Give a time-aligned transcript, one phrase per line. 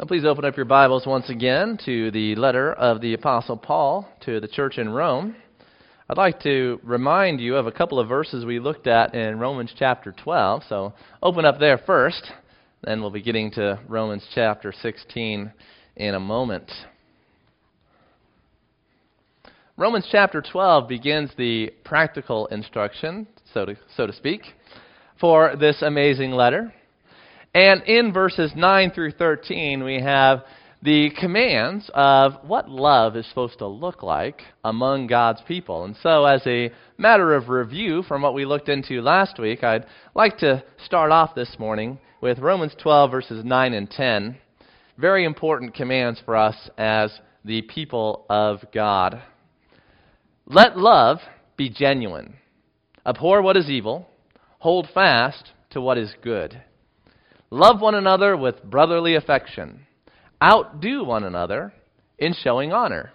[0.00, 4.08] Now, please open up your Bibles once again to the letter of the Apostle Paul
[4.24, 5.36] to the church in Rome.
[6.08, 9.74] I'd like to remind you of a couple of verses we looked at in Romans
[9.78, 10.62] chapter 12.
[10.70, 12.32] So open up there first,
[12.82, 15.52] then we'll be getting to Romans chapter 16
[15.96, 16.72] in a moment.
[19.76, 24.40] Romans chapter 12 begins the practical instruction, so to, so to speak,
[25.20, 26.72] for this amazing letter.
[27.54, 30.44] And in verses 9 through 13, we have
[30.82, 35.84] the commands of what love is supposed to look like among God's people.
[35.84, 39.86] And so, as a matter of review from what we looked into last week, I'd
[40.14, 44.38] like to start off this morning with Romans 12, verses 9 and 10.
[44.96, 47.12] Very important commands for us as
[47.44, 49.22] the people of God.
[50.46, 51.18] Let love
[51.56, 52.34] be genuine.
[53.04, 54.06] Abhor what is evil.
[54.60, 56.62] Hold fast to what is good.
[57.50, 59.86] Love one another with brotherly affection.
[60.42, 61.72] Outdo one another
[62.18, 63.12] in showing honor.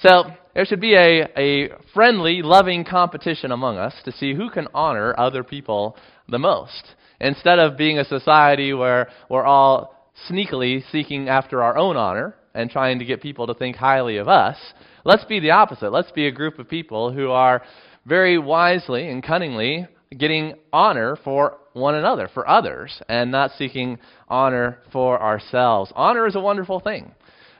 [0.00, 4.66] So, there should be a, a friendly, loving competition among us to see who can
[4.74, 5.96] honor other people
[6.28, 6.94] the most.
[7.20, 12.70] Instead of being a society where we're all sneakily seeking after our own honor and
[12.70, 14.56] trying to get people to think highly of us,
[15.04, 15.90] let's be the opposite.
[15.92, 17.62] Let's be a group of people who are
[18.04, 23.98] very wisely and cunningly getting honor for one another, for others, and not seeking
[24.28, 25.92] honor for ourselves.
[25.94, 27.12] Honor is a wonderful thing.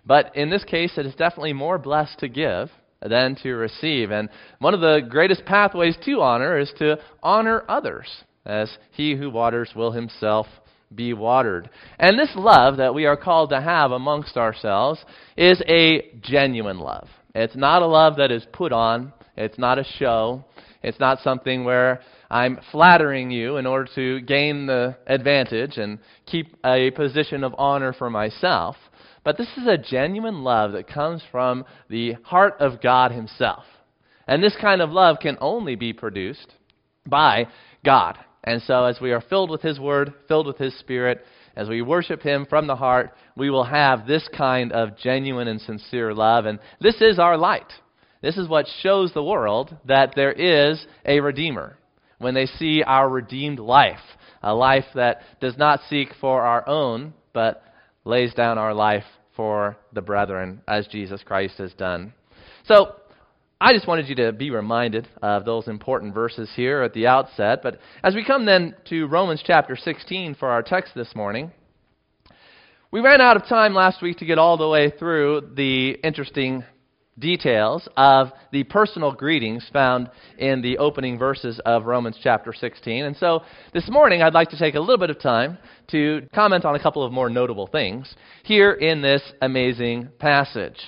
[0.05, 2.71] But in this case, it is definitely more blessed to give
[3.07, 4.11] than to receive.
[4.11, 8.07] And one of the greatest pathways to honor is to honor others,
[8.45, 10.47] as he who waters will himself
[10.95, 11.69] be watered.
[11.99, 15.05] And this love that we are called to have amongst ourselves
[15.37, 17.09] is a genuine love.
[17.35, 20.45] It's not a love that is put on, it's not a show,
[20.83, 26.57] it's not something where I'm flattering you in order to gain the advantage and keep
[26.65, 28.77] a position of honor for myself.
[29.25, 33.65] But this is a genuine love that comes from the heart of God Himself.
[34.27, 36.53] And this kind of love can only be produced
[37.07, 37.47] by
[37.85, 38.19] God.
[38.45, 41.25] And so, as we are filled with His Word, filled with His Spirit,
[41.57, 45.61] as we worship Him from the heart, we will have this kind of genuine and
[45.61, 46.45] sincere love.
[46.45, 47.73] And this is our light.
[48.21, 51.79] This is what shows the world that there is a Redeemer
[52.19, 54.01] when they see our redeemed life,
[54.43, 57.63] a life that does not seek for our own, but
[58.05, 59.05] lays down our life
[59.37, 62.13] for the brethren, as Jesus Christ has done.
[62.65, 62.95] So,
[63.61, 67.61] I just wanted you to be reminded of those important verses here at the outset.
[67.61, 71.51] But as we come then to Romans chapter 16 for our text this morning,
[72.93, 76.65] we ran out of time last week to get all the way through the interesting
[77.19, 83.05] details of the personal greetings found in the opening verses of Romans chapter 16.
[83.05, 83.43] And so
[83.73, 85.59] this morning I'd like to take a little bit of time
[85.91, 88.15] to comment on a couple of more notable things
[88.45, 90.79] here in this amazing passage.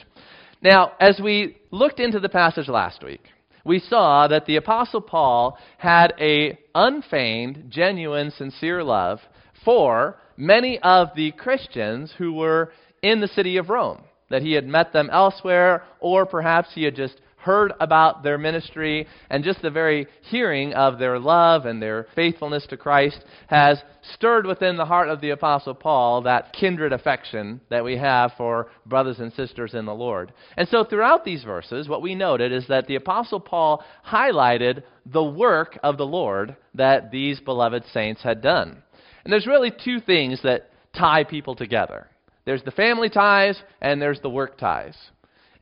[0.63, 3.23] Now, as we looked into the passage last week,
[3.65, 9.21] we saw that the apostle Paul had a unfeigned, genuine, sincere love
[9.65, 14.67] for many of the Christians who were in the city of Rome that he had
[14.67, 19.71] met them elsewhere, or perhaps he had just heard about their ministry, and just the
[19.71, 23.83] very hearing of their love and their faithfulness to Christ has
[24.15, 28.71] stirred within the heart of the Apostle Paul that kindred affection that we have for
[28.85, 30.33] brothers and sisters in the Lord.
[30.57, 35.25] And so, throughout these verses, what we noted is that the Apostle Paul highlighted the
[35.25, 38.83] work of the Lord that these beloved saints had done.
[39.25, 42.10] And there's really two things that tie people together.
[42.51, 44.97] There's the family ties and there's the work ties.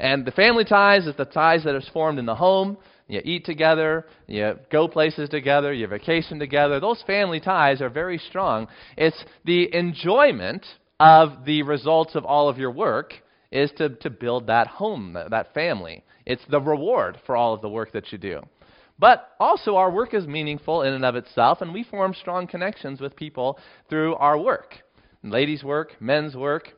[0.00, 2.78] And the family ties is the ties that is formed in the home.
[3.08, 6.80] You eat together, you go places together, you vacation together.
[6.80, 8.68] Those family ties are very strong.
[8.96, 10.64] It's the enjoyment
[10.98, 13.12] of the results of all of your work
[13.52, 16.02] is to, to build that home, that family.
[16.24, 18.40] It's the reward for all of the work that you do.
[18.98, 22.98] But also, our work is meaningful in and of itself, and we form strong connections
[22.98, 23.58] with people
[23.90, 24.76] through our work.
[25.22, 26.72] Ladies' work, men's work,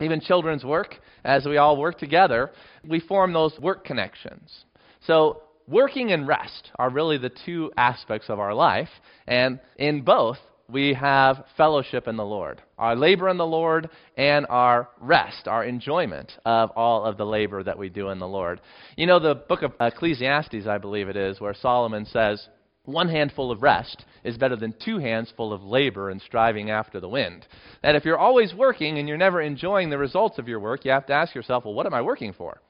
[0.00, 2.50] even children's work, as we all work together,
[2.86, 4.64] we form those work connections.
[5.06, 8.88] So, working and rest are really the two aspects of our life,
[9.26, 10.38] and in both,
[10.68, 12.62] we have fellowship in the Lord.
[12.78, 17.62] Our labor in the Lord and our rest, our enjoyment of all of the labor
[17.62, 18.60] that we do in the Lord.
[18.96, 22.46] You know, the book of Ecclesiastes, I believe it is, where Solomon says,
[22.84, 27.00] one handful of rest is better than two hands full of labor and striving after
[27.00, 27.46] the wind.
[27.82, 30.90] That if you're always working and you're never enjoying the results of your work, you
[30.90, 32.60] have to ask yourself, well, what am I working for?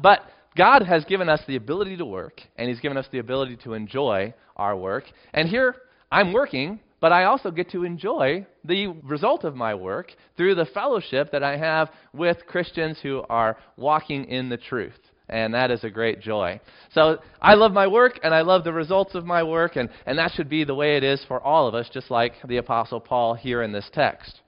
[0.00, 0.20] But
[0.56, 3.74] God has given us the ability to work, and He's given us the ability to
[3.74, 5.04] enjoy our work.
[5.32, 5.76] And here,
[6.10, 10.66] I'm working but I also get to enjoy the result of my work through the
[10.66, 14.98] fellowship that I have with Christians who are walking in the truth.
[15.28, 16.60] And that is a great joy.
[16.92, 20.18] So I love my work and I love the results of my work, and, and
[20.18, 23.00] that should be the way it is for all of us, just like the Apostle
[23.00, 24.40] Paul here in this text.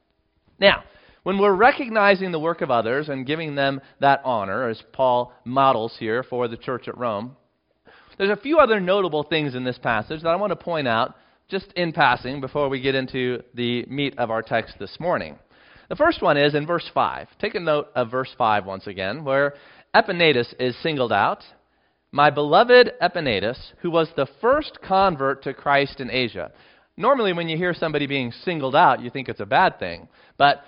[0.60, 0.84] Now,
[1.24, 5.96] when we're recognizing the work of others and giving them that honor, as Paul models
[5.98, 7.36] here for the church at Rome,
[8.16, 11.16] there's a few other notable things in this passage that I want to point out
[11.48, 15.38] just in passing before we get into the meat of our text this morning.
[15.88, 17.28] The first one is in verse 5.
[17.40, 19.54] Take a note of verse 5 once again, where
[19.98, 21.42] Epaenetus is singled out.
[22.12, 26.52] My beloved Epaenetus, who was the first convert to Christ in Asia.
[26.96, 30.08] Normally, when you hear somebody being singled out, you think it's a bad thing.
[30.36, 30.62] But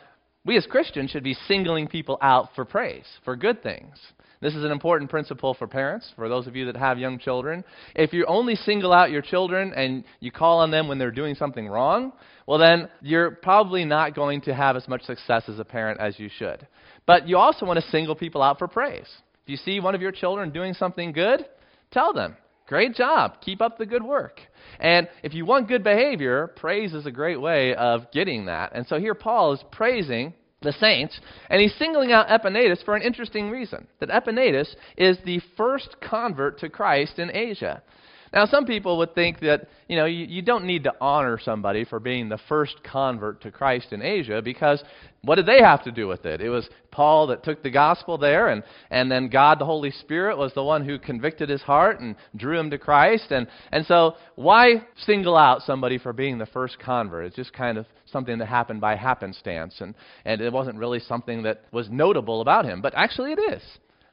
[0.44, 3.96] we as Christians should be singling people out for praise, for good things.
[4.40, 7.62] This is an important principle for parents, for those of you that have young children.
[7.94, 11.36] If you only single out your children and you call on them when they're doing
[11.36, 12.12] something wrong,
[12.46, 16.18] well, then you're probably not going to have as much success as a parent as
[16.18, 16.66] you should.
[17.10, 19.08] But you also want to single people out for praise.
[19.42, 21.44] If you see one of your children doing something good,
[21.90, 22.36] tell them,
[22.68, 23.38] Great job.
[23.40, 24.38] Keep up the good work.
[24.78, 28.70] And if you want good behavior, praise is a great way of getting that.
[28.76, 31.18] And so here Paul is praising the saints,
[31.48, 36.60] and he's singling out Epaenetus for an interesting reason that Epaenetus is the first convert
[36.60, 37.82] to Christ in Asia.
[38.32, 41.84] Now, some people would think that, you know, you, you, don't need to honor somebody
[41.84, 44.82] for being the first convert to Christ in Asia because
[45.22, 46.40] what did they have to do with it?
[46.40, 50.38] It was Paul that took the gospel there, and, and then God, the Holy Spirit,
[50.38, 53.32] was the one who convicted his heart and drew him to Christ.
[53.32, 57.26] And, and so, why single out somebody for being the first convert?
[57.26, 59.94] It's just kind of something that happened by happenstance, and,
[60.24, 62.80] and it wasn't really something that was notable about him.
[62.80, 63.62] But actually, it is.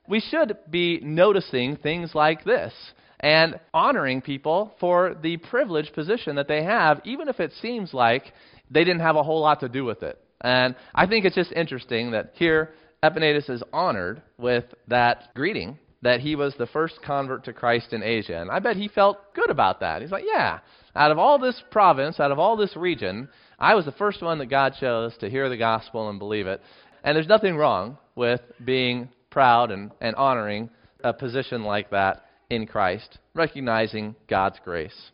[0.09, 2.73] We should be noticing things like this
[3.19, 8.33] and honoring people for the privileged position that they have, even if it seems like
[8.69, 10.19] they didn't have a whole lot to do with it.
[10.41, 12.73] And I think it's just interesting that here
[13.03, 18.03] Epaenetus is honored with that greeting that he was the first convert to Christ in
[18.03, 18.39] Asia.
[18.39, 20.01] And I bet he felt good about that.
[20.01, 20.59] He's like, yeah,
[20.95, 24.37] out of all this province, out of all this region, I was the first one
[24.37, 26.61] that God chose to hear the gospel and believe it.
[27.03, 30.69] And there's nothing wrong with being proud and, and honoring
[31.03, 35.11] a position like that in Christ, recognizing God's grace.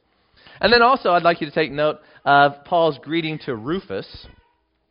[0.62, 4.27] And then also, I'd like you to take note of Paul's greeting to Rufus.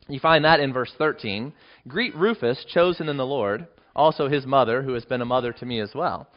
[0.07, 1.53] You find that in verse 13.
[1.87, 5.65] Greet Rufus, chosen in the Lord, also his mother, who has been a mother to
[5.65, 6.27] me as well.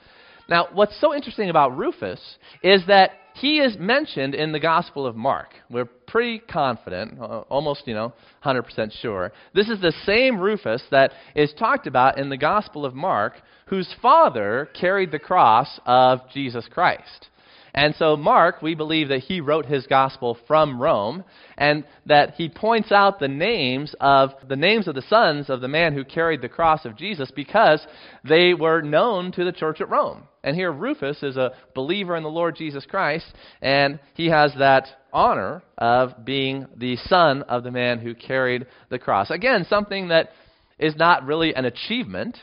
[0.49, 2.21] Now, what's so interesting about Rufus
[2.63, 5.49] is that he is mentioned in the Gospel of Mark.
[5.71, 8.13] We're pretty confident, uh, almost, you know,
[8.45, 9.33] 100% sure.
[9.55, 13.35] This is the same Rufus that is talked about in the Gospel of Mark,
[13.67, 17.29] whose father carried the cross of Jesus Christ.
[17.77, 21.25] And so, Mark, we believe that he wrote his gospel from Rome,
[21.59, 25.69] and that he points out the names of the names of the sons of the
[25.69, 27.87] man who carried the cross of Jesus because
[28.25, 30.23] they were known to the church at Rome.
[30.43, 33.27] And here, Rufus is a believer in the Lord Jesus Christ,
[33.61, 38.99] and he has that honor of being the son of the man who carried the
[38.99, 39.31] cross.
[39.31, 40.31] Again, something that
[40.79, 42.39] is not really an achievement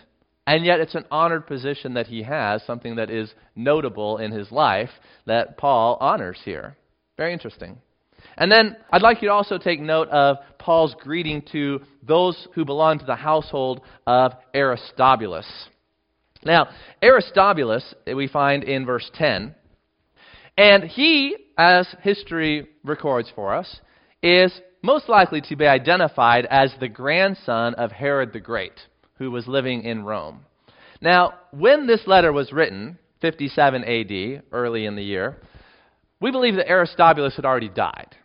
[0.45, 4.51] and yet, it's an honored position that he has, something that is notable in his
[4.51, 4.90] life
[5.25, 6.75] that Paul honors here.
[7.16, 7.78] Very interesting.
[8.38, 12.66] And then I'd like you to also take note of Paul's greeting to those who
[12.66, 15.47] belong to the household of Aristobulus.
[16.44, 16.68] Now,
[17.02, 19.56] Aristobulus, we find in verse 10,
[20.57, 23.80] and he, as history records for us,
[24.21, 28.73] is most likely to be identified as the grandson of Herod the Great
[29.16, 30.46] who was living in Rome.
[31.02, 35.38] Now, when this letter was written, 57 AD, early in the year,
[36.20, 38.16] we believe that Aristobulus had already died.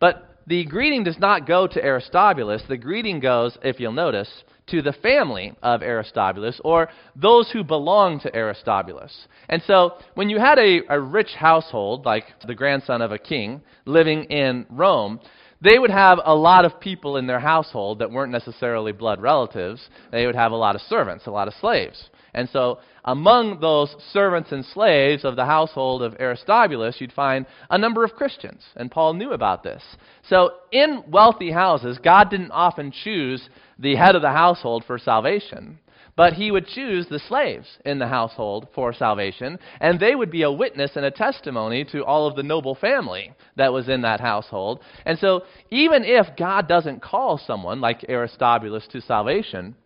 [0.00, 2.62] But the greeting does not go to Aristobulus.
[2.68, 4.28] The greeting goes, if you'll notice,
[4.68, 9.28] to the family of Aristobulus or those who belong to Aristobulus.
[9.48, 13.62] And so when you had a, a rich household, like the grandson of a king,
[13.84, 15.20] living in Rome,
[15.60, 19.88] they would have a lot of people in their household that weren't necessarily blood relatives.
[20.12, 22.10] They would have a lot of servants, a lot of slaves.
[22.34, 27.78] And so, among those servants and slaves of the household of Aristobulus, you'd find a
[27.78, 28.62] number of Christians.
[28.76, 29.82] And Paul knew about this.
[30.28, 33.48] So, in wealthy houses, God didn't often choose
[33.78, 35.78] the head of the household for salvation.
[36.16, 40.42] But he would choose the slaves in the household for salvation, and they would be
[40.42, 44.20] a witness and a testimony to all of the noble family that was in that
[44.20, 44.80] household.
[45.04, 49.76] And so, even if God doesn't call someone like Aristobulus to salvation,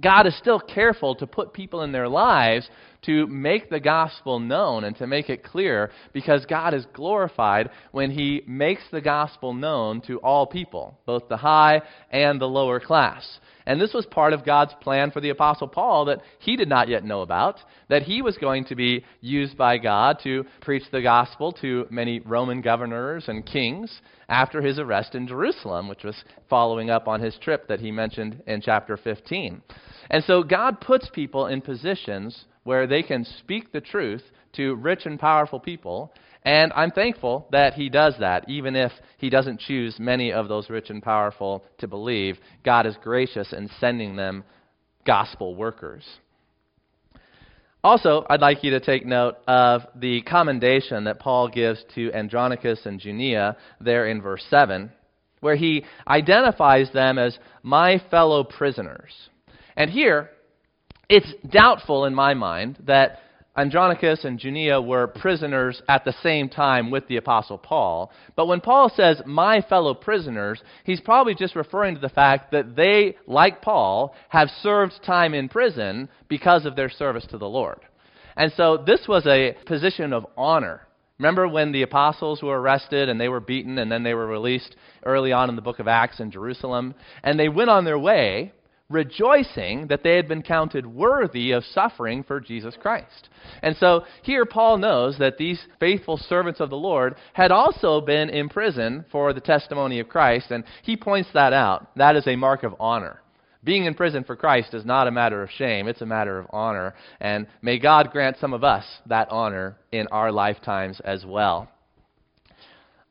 [0.00, 2.68] God is still careful to put people in their lives
[3.02, 8.10] to make the gospel known and to make it clear because God is glorified when
[8.10, 13.38] he makes the gospel known to all people, both the high and the lower class.
[13.66, 16.88] And this was part of God's plan for the Apostle Paul that he did not
[16.88, 21.00] yet know about, that he was going to be used by God to preach the
[21.00, 26.90] gospel to many Roman governors and kings after his arrest in Jerusalem, which was following
[26.90, 29.62] up on his trip that he mentioned in chapter 15.
[30.10, 34.22] And so God puts people in positions where they can speak the truth
[34.54, 36.12] to rich and powerful people
[36.44, 40.68] and I'm thankful that he does that, even if he doesn't choose many of those
[40.68, 42.38] rich and powerful to believe.
[42.64, 44.44] God is gracious in sending them
[45.06, 46.04] gospel workers.
[47.82, 52.80] Also, I'd like you to take note of the commendation that Paul gives to Andronicus
[52.84, 54.90] and Junia there in verse 7,
[55.40, 59.12] where he identifies them as my fellow prisoners.
[59.76, 60.30] And here,
[61.08, 63.18] it's doubtful in my mind that
[63.56, 68.10] Andronicus and Junia were prisoners at the same time with the Apostle Paul.
[68.34, 72.74] But when Paul says, my fellow prisoners, he's probably just referring to the fact that
[72.74, 77.78] they, like Paul, have served time in prison because of their service to the Lord.
[78.36, 80.80] And so this was a position of honor.
[81.18, 84.74] Remember when the apostles were arrested and they were beaten and then they were released
[85.04, 86.92] early on in the book of Acts in Jerusalem?
[87.22, 88.52] And they went on their way
[88.90, 93.28] rejoicing that they had been counted worthy of suffering for Jesus Christ.
[93.62, 98.28] And so here Paul knows that these faithful servants of the Lord had also been
[98.28, 101.94] in prison for the testimony of Christ, and he points that out.
[101.96, 103.20] That is a mark of honor.
[103.64, 106.46] Being in prison for Christ is not a matter of shame, it's a matter of
[106.50, 106.94] honor.
[107.20, 111.70] And may God grant some of us that honor in our lifetimes as well.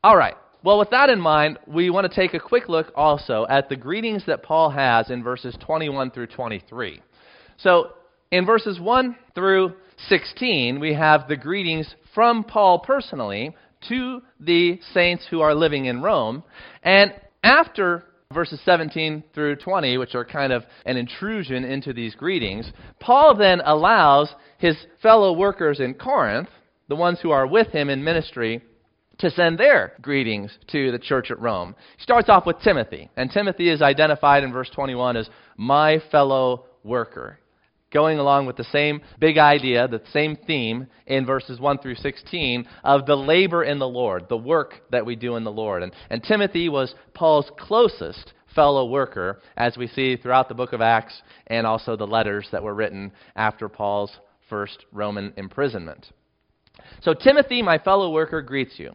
[0.04, 0.36] All right.
[0.64, 3.76] Well, with that in mind, we want to take a quick look also at the
[3.76, 7.02] greetings that Paul has in verses 21 through 23.
[7.58, 7.90] So,
[8.30, 9.74] in verses 1 through
[10.08, 13.54] 16, we have the greetings from Paul personally
[13.90, 16.42] to the saints who are living in Rome.
[16.82, 22.72] And after verses 17 through 20, which are kind of an intrusion into these greetings,
[23.00, 26.48] Paul then allows his fellow workers in Corinth,
[26.88, 28.62] the ones who are with him in ministry,
[29.18, 31.74] to send their greetings to the church at Rome.
[31.96, 36.66] He starts off with Timothy, and Timothy is identified in verse 21 as my fellow
[36.82, 37.38] worker.
[37.92, 42.66] Going along with the same big idea, the same theme in verses 1 through 16
[42.82, 45.84] of the labor in the Lord, the work that we do in the Lord.
[45.84, 50.80] And, and Timothy was Paul's closest fellow worker, as we see throughout the book of
[50.80, 54.12] Acts and also the letters that were written after Paul's
[54.48, 56.10] first Roman imprisonment.
[57.02, 58.92] So, Timothy, my fellow worker, greets you.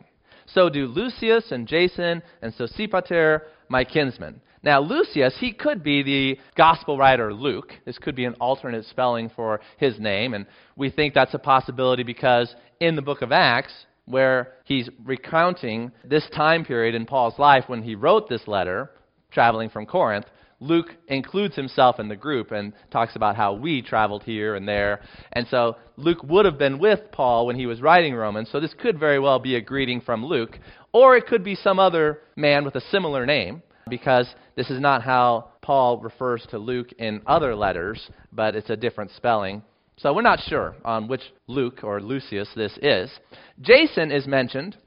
[0.53, 4.41] So do Lucius and Jason and Sosipater, my kinsmen.
[4.61, 7.71] Now, Lucius, he could be the gospel writer Luke.
[7.85, 12.03] This could be an alternate spelling for his name, and we think that's a possibility
[12.03, 13.73] because in the book of Acts,
[14.05, 18.89] where he's recounting this time period in Paul's life when he wrote this letter,
[19.31, 20.25] traveling from Corinth,
[20.59, 25.01] Luke includes himself in the group and talks about how we traveled here and there.
[25.33, 28.73] And so Luke would have been with Paul when he was writing Romans, so this
[28.73, 30.59] could very well be a greeting from Luke.
[30.91, 35.01] Or it could be some other man with a similar name, because this is not
[35.01, 39.63] how Paul refers to Luke in other letters, but it's a different spelling.
[39.97, 43.11] So we're not sure on which Luke or Lucius this is.
[43.61, 44.77] Jason is mentioned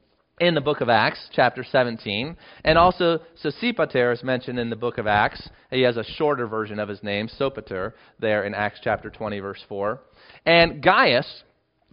[0.43, 2.35] in the book of Acts, chapter 17.
[2.65, 5.49] And also, Sosipater is mentioned in the book of Acts.
[5.71, 9.63] He has a shorter version of his name, Sopater, there in Acts chapter 20, verse
[9.69, 10.01] 4.
[10.45, 11.43] And Gaius,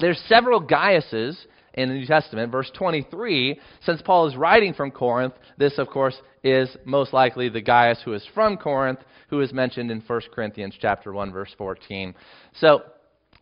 [0.01, 1.37] there's several Gaiuses
[1.75, 2.51] in the New Testament.
[2.51, 7.61] Verse 23, since Paul is writing from Corinth, this, of course, is most likely the
[7.61, 12.17] Gaius who is from Corinth, who is mentioned in 1 Corinthians chapter 1, verse 14.
[12.57, 12.83] So,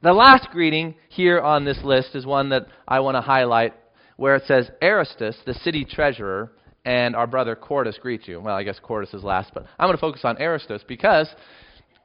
[0.03, 3.73] the last greeting here on this list is one that I want to highlight
[4.19, 6.51] where it says, Erastus, the city treasurer,
[6.85, 8.41] and our brother Quartus greet you.
[8.41, 11.29] Well, I guess Quartus is last, but I'm going to focus on Erastus because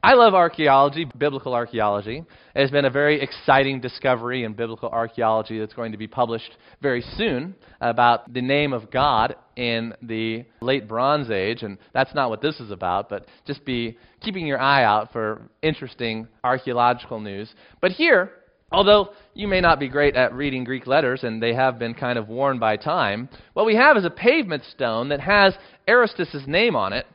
[0.04, 2.24] I love archaeology, biblical archaeology.
[2.54, 6.52] It has been a very exciting discovery in biblical archaeology that's going to be published
[6.84, 12.30] very soon about the name of God in the late Bronze Age, and that's not
[12.30, 17.52] what this is about, but just be keeping your eye out for interesting archaeological news.
[17.82, 18.34] But here,
[18.74, 22.18] Although you may not be great at reading Greek letters, and they have been kind
[22.18, 25.54] of worn by time, what we have is a pavement stone that has
[25.88, 27.06] Erastus' name on it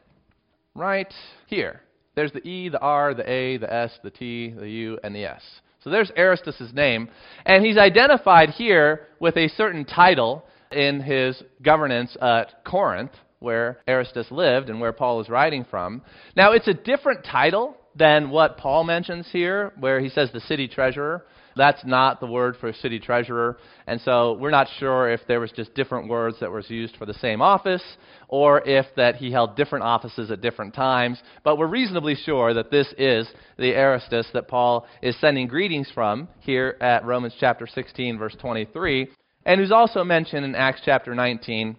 [0.76, 1.12] right
[1.48, 1.80] here.
[2.14, 5.24] There's the E, the R, the A, the S, the T, the U, and the
[5.24, 5.42] S.
[5.82, 7.08] So there's Erastus' name.
[7.44, 14.30] And he's identified here with a certain title in his governance at Corinth, where Erastus
[14.30, 16.02] lived and where Paul is writing from.
[16.36, 20.68] Now, it's a different title than what Paul mentions here, where he says the city
[20.68, 21.24] treasurer.
[21.58, 23.58] That's not the word for city treasurer.
[23.86, 27.04] And so we're not sure if there was just different words that was used for
[27.04, 27.82] the same office
[28.28, 31.20] or if that he held different offices at different times.
[31.44, 36.28] But we're reasonably sure that this is the Erastus that Paul is sending greetings from
[36.40, 39.08] here at Romans chapter 16 verse 23
[39.44, 41.76] and who's also mentioned in Acts chapter 19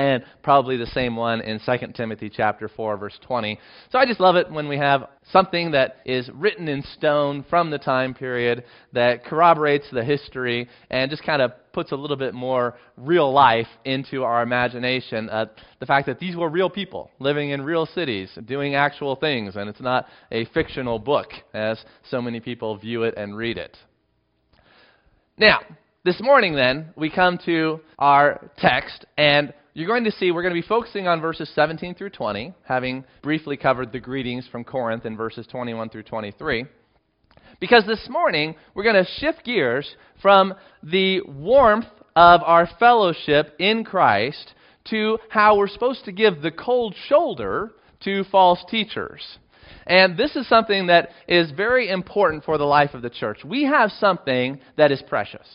[0.00, 3.58] and probably the same one in 2 Timothy chapter 4 verse 20.
[3.92, 7.70] So I just love it when we have something that is written in stone from
[7.70, 8.64] the time period
[8.94, 13.66] that corroborates the history and just kind of puts a little bit more real life
[13.84, 15.28] into our imagination.
[15.28, 15.44] Uh,
[15.80, 19.68] the fact that these were real people living in real cities, doing actual things, and
[19.68, 21.78] it's not a fictional book as
[22.10, 23.76] so many people view it and read it.
[25.36, 25.60] Now,
[26.04, 30.54] this morning then, we come to our text, and you're going to see we're going
[30.54, 35.06] to be focusing on verses 17 through 20, having briefly covered the greetings from Corinth
[35.06, 36.66] in verses 21 through 23.
[37.60, 41.86] Because this morning, we're going to shift gears from the warmth
[42.16, 44.54] of our fellowship in Christ
[44.90, 47.70] to how we're supposed to give the cold shoulder
[48.04, 49.38] to false teachers.
[49.86, 53.44] And this is something that is very important for the life of the church.
[53.44, 55.46] We have something that is precious.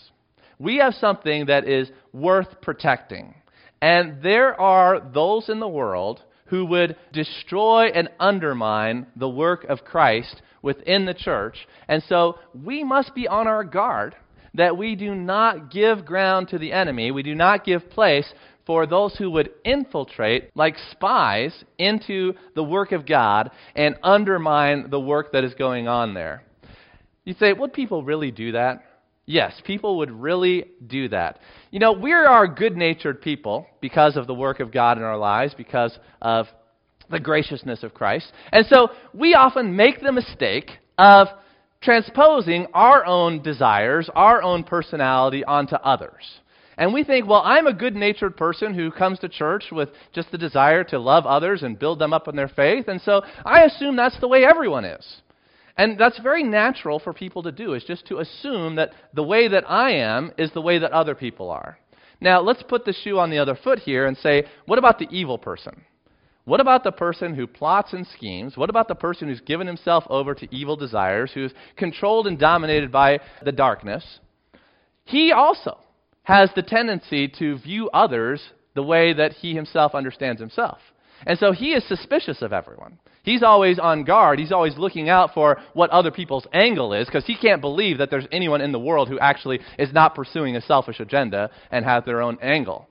[0.60, 3.36] We have something that is worth protecting.
[3.86, 9.86] And there are those in the world who would destroy and undermine the work of
[9.86, 11.68] Christ within the church.
[11.88, 14.16] And so we must be on our guard
[14.56, 18.28] that we do not give ground to the enemy, we do not give place
[18.66, 25.00] for those who would infiltrate, like spies, into the work of God and undermine the
[25.00, 26.42] work that is going on there.
[27.24, 28.84] You say, would people really do that?
[29.26, 31.40] Yes, people would really do that.
[31.72, 35.18] You know, we are good natured people because of the work of God in our
[35.18, 36.46] lives, because of
[37.10, 38.32] the graciousness of Christ.
[38.52, 41.28] And so we often make the mistake of
[41.82, 46.24] transposing our own desires, our own personality onto others.
[46.78, 50.32] And we think, well, I'm a good natured person who comes to church with just
[50.32, 53.64] the desire to love others and build them up in their faith, and so I
[53.64, 55.22] assume that's the way everyone is.
[55.78, 59.48] And that's very natural for people to do, is just to assume that the way
[59.48, 61.78] that I am is the way that other people are.
[62.22, 65.08] Now, let's put the shoe on the other foot here and say, what about the
[65.12, 65.84] evil person?
[66.46, 68.56] What about the person who plots and schemes?
[68.56, 72.92] What about the person who's given himself over to evil desires, who's controlled and dominated
[72.92, 74.20] by the darkness?
[75.04, 75.80] He also
[76.24, 78.42] has the tendency to view others
[78.76, 80.80] the way that he himself understands himself.
[81.26, 83.00] And so he is suspicious of everyone.
[83.24, 84.38] He's always on guard.
[84.38, 88.12] He's always looking out for what other people's angle is because he can't believe that
[88.12, 92.06] there's anyone in the world who actually is not pursuing a selfish agenda and has
[92.06, 92.88] their own angle.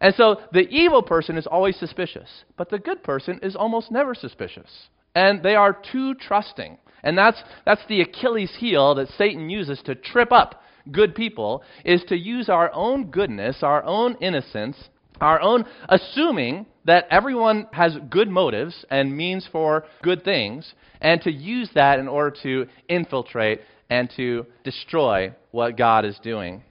[0.00, 4.14] And so the evil person is always suspicious, but the good person is almost never
[4.14, 4.88] suspicious.
[5.14, 6.78] And they are too trusting.
[7.02, 12.02] And that's, that's the Achilles heel that Satan uses to trip up good people, is
[12.04, 14.76] to use our own goodness, our own innocence,
[15.22, 21.30] our own assuming that everyone has good motives and means for good things, and to
[21.30, 26.62] use that in order to infiltrate and to destroy what God is doing.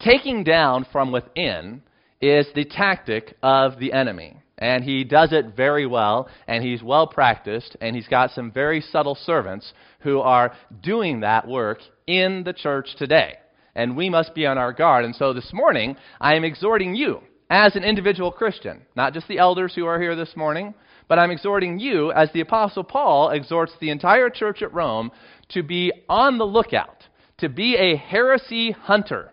[0.00, 1.82] Taking down from within
[2.20, 4.36] is the tactic of the enemy.
[4.58, 8.80] And he does it very well, and he's well practiced, and he's got some very
[8.80, 13.34] subtle servants who are doing that work in the church today.
[13.74, 15.04] And we must be on our guard.
[15.04, 19.38] And so this morning, I am exhorting you as an individual Christian, not just the
[19.38, 20.74] elders who are here this morning,
[21.08, 25.12] but I'm exhorting you, as the Apostle Paul exhorts the entire church at Rome,
[25.50, 27.04] to be on the lookout,
[27.38, 29.32] to be a heresy hunter.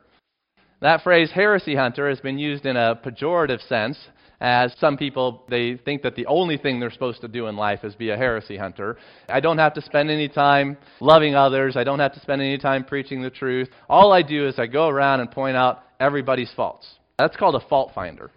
[0.82, 3.98] That phrase, heresy hunter, has been used in a pejorative sense,
[4.42, 7.84] as some people they think that the only thing they're supposed to do in life
[7.84, 8.98] is be a heresy hunter.
[9.30, 11.78] I don't have to spend any time loving others.
[11.78, 13.70] I don't have to spend any time preaching the truth.
[13.90, 16.86] All I do is I go around and point out everybody's faults.
[17.18, 18.32] That's called a fault finder.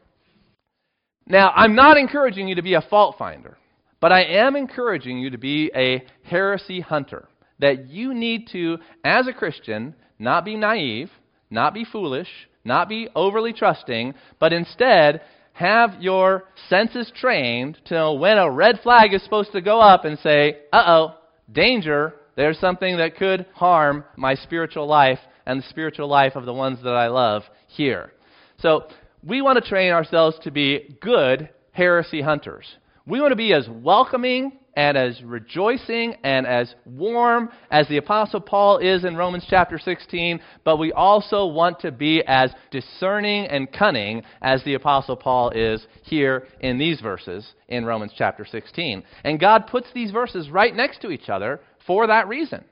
[1.27, 3.57] Now, I'm not encouraging you to be a fault finder,
[4.01, 7.29] but I am encouraging you to be a heresy hunter.
[7.59, 11.11] That you need to, as a Christian, not be naive,
[11.51, 12.29] not be foolish,
[12.65, 15.23] not be overly trusting, but instead
[15.55, 20.05] have your senses trained to know when a red flag is supposed to go up
[20.05, 21.15] and say, uh oh,
[21.51, 26.53] danger, there's something that could harm my spiritual life and the spiritual life of the
[26.53, 28.13] ones that I love here.
[28.59, 28.89] So
[29.23, 32.67] we want to train ourselves to be good heresy hunters.
[33.07, 38.41] We want to be as welcoming and as rejoicing and as warm as the Apostle
[38.41, 43.73] Paul is in Romans chapter 16, but we also want to be as discerning and
[43.73, 49.03] cunning as the Apostle Paul is here in these verses in Romans chapter 16.
[49.25, 52.65] And God puts these verses right next to each other for that reason.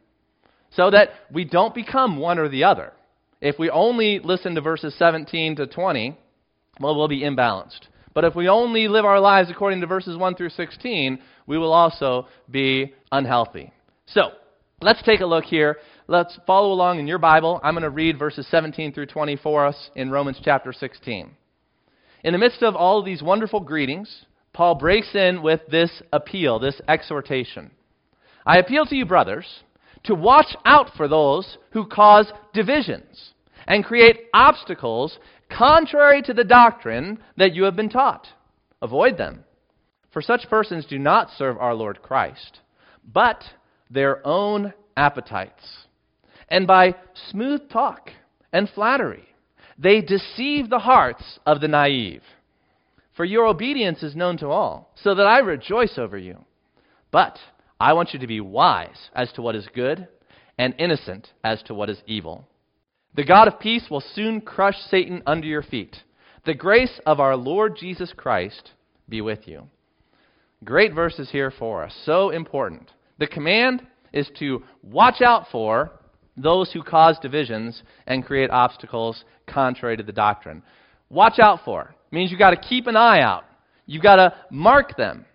[0.76, 2.92] so that we don't become one or the other.
[3.44, 6.16] If we only listen to verses 17 to 20,
[6.80, 7.88] well, we'll be imbalanced.
[8.14, 11.74] But if we only live our lives according to verses 1 through 16, we will
[11.74, 13.70] also be unhealthy.
[14.06, 14.30] So,
[14.80, 15.76] let's take a look here.
[16.08, 17.60] Let's follow along in your Bible.
[17.62, 21.30] I'm going to read verses 17 through 20 for us in Romans chapter 16.
[22.22, 26.58] In the midst of all of these wonderful greetings, Paul breaks in with this appeal,
[26.58, 27.72] this exhortation.
[28.46, 29.44] I appeal to you, brothers,
[30.04, 33.32] to watch out for those who cause divisions
[33.66, 35.18] and create obstacles
[35.50, 38.26] contrary to the doctrine that you have been taught.
[38.82, 39.44] Avoid them.
[40.12, 42.60] For such persons do not serve our Lord Christ,
[43.12, 43.42] but
[43.90, 45.86] their own appetites.
[46.48, 46.94] And by
[47.30, 48.10] smooth talk
[48.52, 49.24] and flattery,
[49.78, 52.22] they deceive the hearts of the naive.
[53.16, 56.44] For your obedience is known to all, so that I rejoice over you.
[57.10, 57.38] But
[57.80, 60.08] I want you to be wise as to what is good
[60.58, 62.48] and innocent as to what is evil.
[63.14, 65.96] The God of peace will soon crush Satan under your feet.
[66.46, 68.72] The grace of our Lord Jesus Christ
[69.08, 69.68] be with you.
[70.64, 71.94] Great verses here for us.
[72.04, 72.90] So important.
[73.18, 75.90] The command is to watch out for
[76.36, 80.62] those who cause divisions and create obstacles contrary to the doctrine.
[81.10, 83.44] Watch out for means you've got to keep an eye out.
[83.86, 85.26] You've got to mark them.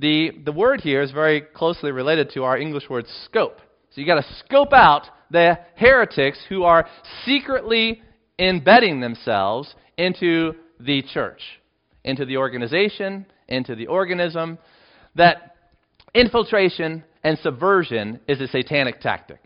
[0.00, 3.58] The, the word here is very closely related to our English word scope.
[3.90, 6.86] So you've got to scope out the heretics who are
[7.24, 8.00] secretly
[8.38, 11.40] embedding themselves into the church,
[12.04, 14.58] into the organization, into the organism.
[15.16, 15.56] That
[16.14, 19.40] infiltration and subversion is a satanic tactic.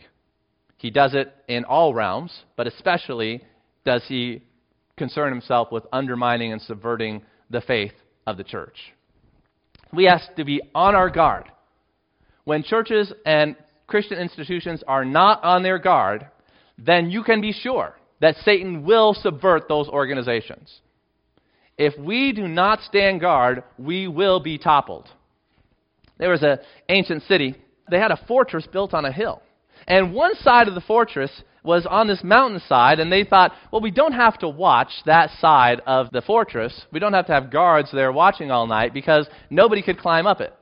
[0.76, 3.42] He does it in all realms, but especially
[3.86, 4.42] does he
[4.98, 7.92] concern himself with undermining and subverting the faith
[8.26, 8.76] of the church.
[9.92, 11.44] We have to be on our guard.
[12.44, 16.26] When churches and Christian institutions are not on their guard,
[16.78, 20.80] then you can be sure that Satan will subvert those organizations.
[21.76, 25.08] If we do not stand guard, we will be toppled.
[26.18, 27.56] There was an ancient city.
[27.90, 29.42] They had a fortress built on a hill.
[29.86, 31.30] And one side of the fortress
[31.62, 35.80] was on this mountainside, and they thought, well, we don't have to watch that side
[35.86, 36.86] of the fortress.
[36.92, 40.40] We don't have to have guards there watching all night because nobody could climb up
[40.40, 40.52] it.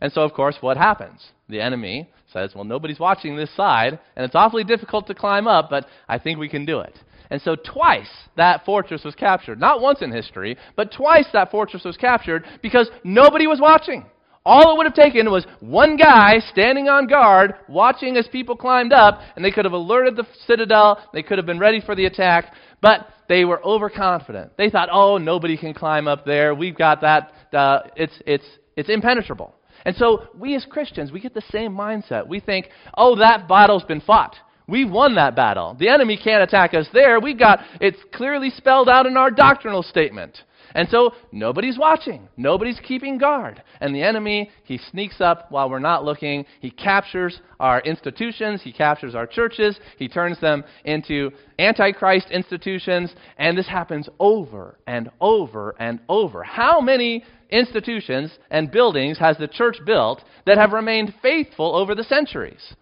[0.00, 1.24] And so, of course, what happens?
[1.48, 5.70] The enemy says, Well, nobody's watching this side, and it's awfully difficult to climb up,
[5.70, 6.98] but I think we can do it.
[7.30, 9.58] And so, twice that fortress was captured.
[9.58, 14.04] Not once in history, but twice that fortress was captured because nobody was watching.
[14.46, 18.92] All it would have taken was one guy standing on guard, watching as people climbed
[18.92, 20.98] up, and they could have alerted the citadel.
[21.14, 22.52] They could have been ready for the attack,
[22.82, 24.56] but they were overconfident.
[24.58, 26.54] They thought, "Oh, nobody can climb up there.
[26.54, 27.32] We've got that.
[27.54, 28.44] Uh, it's it's
[28.76, 29.54] it's impenetrable."
[29.86, 32.26] And so we as Christians, we get the same mindset.
[32.26, 34.36] We think, oh, that battle's been fought.
[34.66, 35.76] We've won that battle.
[35.78, 37.20] The enemy can't attack us there.
[37.20, 40.38] We've got, it's clearly spelled out in our doctrinal statement.
[40.74, 42.28] And so nobody's watching.
[42.36, 43.62] Nobody's keeping guard.
[43.80, 46.44] And the enemy, he sneaks up while we're not looking.
[46.60, 48.60] He captures our institutions.
[48.62, 49.78] He captures our churches.
[49.98, 53.14] He turns them into antichrist institutions.
[53.38, 56.42] And this happens over and over and over.
[56.42, 62.02] How many institutions and buildings has the church built that have remained faithful over the
[62.02, 62.74] centuries?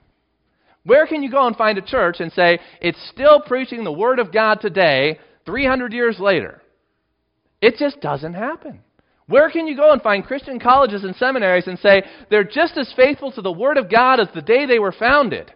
[0.84, 4.18] Where can you go and find a church and say, it's still preaching the Word
[4.18, 6.61] of God today, 300 years later?
[7.62, 8.80] It just doesn't happen.
[9.28, 12.92] Where can you go and find Christian colleges and seminaries and say they're just as
[12.94, 15.52] faithful to the Word of God as the day they were founded?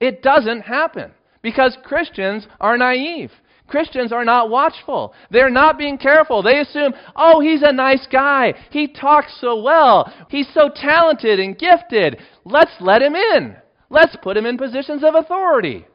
[0.00, 1.10] It doesn't happen
[1.42, 3.32] because Christians are naive.
[3.66, 5.12] Christians are not watchful.
[5.30, 6.42] They're not being careful.
[6.42, 8.54] They assume, oh, he's a nice guy.
[8.70, 10.10] He talks so well.
[10.30, 12.18] He's so talented and gifted.
[12.44, 13.56] Let's let him in.
[13.90, 15.86] Let's put him in positions of authority.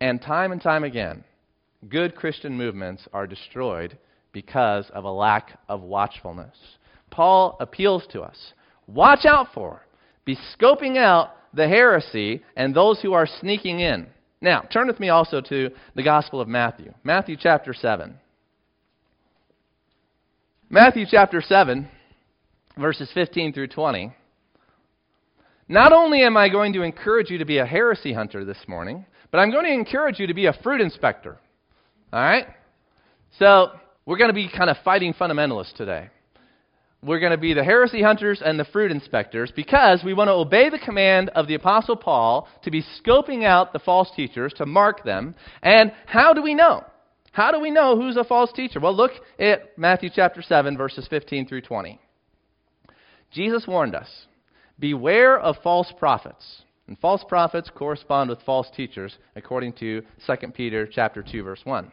[0.00, 1.24] And time and time again,
[1.88, 3.98] good Christian movements are destroyed
[4.32, 6.56] because of a lack of watchfulness.
[7.10, 8.52] Paul appeals to us
[8.86, 9.82] watch out for,
[10.24, 14.06] be scoping out the heresy and those who are sneaking in.
[14.40, 18.14] Now, turn with me also to the Gospel of Matthew, Matthew chapter 7.
[20.70, 21.88] Matthew chapter 7,
[22.78, 24.14] verses 15 through 20.
[25.68, 29.04] Not only am I going to encourage you to be a heresy hunter this morning,
[29.30, 31.38] but I'm going to encourage you to be a fruit inspector.
[32.12, 32.46] All right?
[33.38, 33.70] So,
[34.10, 36.10] we're going to be kind of fighting fundamentalists today.
[37.00, 40.32] We're going to be the heresy hunters and the fruit inspectors because we want to
[40.32, 44.66] obey the command of the Apostle Paul to be scoping out the false teachers, to
[44.66, 45.36] mark them.
[45.62, 46.82] And how do we know?
[47.30, 48.80] How do we know who's a false teacher?
[48.80, 52.00] Well, look at Matthew chapter 7, verses 15 through 20.
[53.30, 54.26] Jesus warned us
[54.80, 60.88] Beware of false prophets And false prophets correspond with false teachers, according to 2 Peter
[60.92, 61.92] chapter 2, verse 1.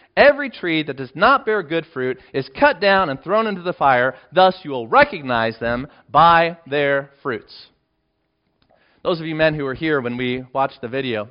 [0.17, 3.73] Every tree that does not bear good fruit is cut down and thrown into the
[3.73, 4.15] fire.
[4.33, 7.67] Thus you will recognize them by their fruits.
[9.03, 11.29] Those of you men who were here when we watched the video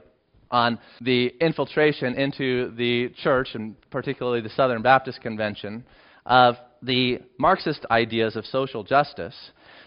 [0.50, 5.84] on the infiltration into the church, and particularly the Southern Baptist Convention,
[6.26, 9.34] of the Marxist ideas of social justice,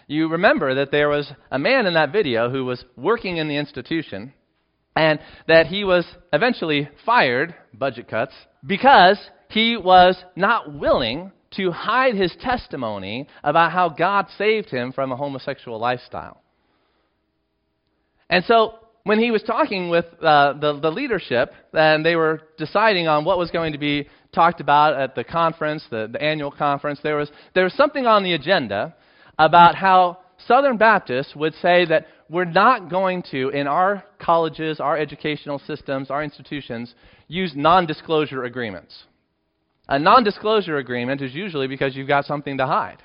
[0.06, 3.56] you remember that there was a man in that video who was working in the
[3.56, 4.32] institution
[4.96, 8.32] and that he was eventually fired, budget cuts,
[8.66, 15.12] because he was not willing to hide his testimony about how God saved him from
[15.12, 16.40] a homosexual lifestyle.
[18.28, 23.06] And so when he was talking with uh, the, the leadership and they were deciding
[23.06, 26.98] on what was going to be talked about at the conference, the, the annual conference,
[27.02, 28.94] there was, there was something on the agenda
[29.38, 34.96] about how Southern Baptists would say that we're not going to, in our colleges, our
[34.96, 36.94] educational systems, our institutions,
[37.28, 39.04] use non disclosure agreements.
[39.88, 43.02] A non disclosure agreement is usually because you've got something to hide,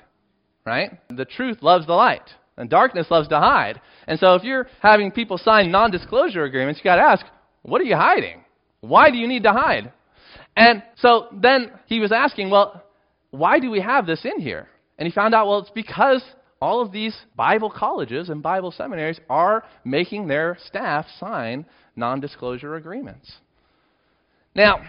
[0.64, 0.98] right?
[1.10, 3.80] The truth loves the light, and darkness loves to hide.
[4.06, 7.26] And so if you're having people sign non disclosure agreements, you've got to ask,
[7.62, 8.44] what are you hiding?
[8.80, 9.92] Why do you need to hide?
[10.56, 12.82] And so then he was asking, well,
[13.30, 14.68] why do we have this in here?
[14.98, 16.22] And he found out, well, it's because
[16.60, 21.64] all of these Bible colleges and Bible seminaries are making their staff sign
[21.96, 23.32] non disclosure agreements.
[24.54, 24.80] Now,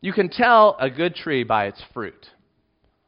[0.00, 2.26] you can tell a good tree by its fruit.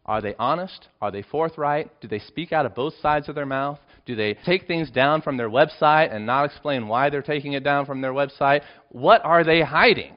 [0.04, 0.88] Are they honest?
[1.00, 2.00] Are they forthright?
[2.00, 3.78] Do they speak out of both sides of their mouth?
[4.06, 7.62] Do they take things down from their website and not explain why they're taking it
[7.62, 8.62] down from their website?
[8.88, 10.16] What are they hiding?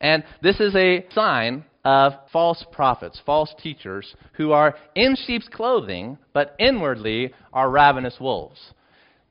[0.00, 6.18] And this is a sign of false prophets, false teachers, who are in sheep's clothing,
[6.32, 8.60] but inwardly are ravenous wolves.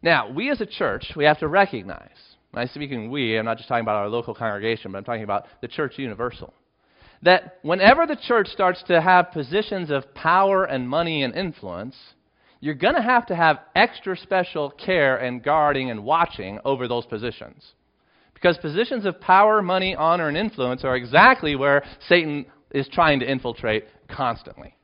[0.01, 2.09] Now, we as a church, we have to recognize,
[2.51, 5.23] when I'm speaking we, I'm not just talking about our local congregation, but I'm talking
[5.23, 6.53] about the church universal,
[7.21, 11.95] that whenever the church starts to have positions of power and money and influence,
[12.59, 17.05] you're going to have to have extra special care and guarding and watching over those
[17.05, 17.73] positions.
[18.41, 23.31] Because positions of power, money, honor, and influence are exactly where Satan is trying to
[23.31, 24.75] infiltrate constantly.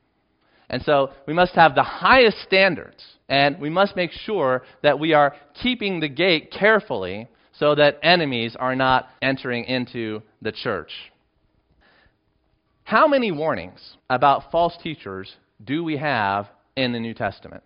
[0.70, 5.12] And so we must have the highest standards, and we must make sure that we
[5.12, 10.92] are keeping the gate carefully so that enemies are not entering into the church.
[12.84, 17.64] How many warnings about false teachers do we have in the New Testament?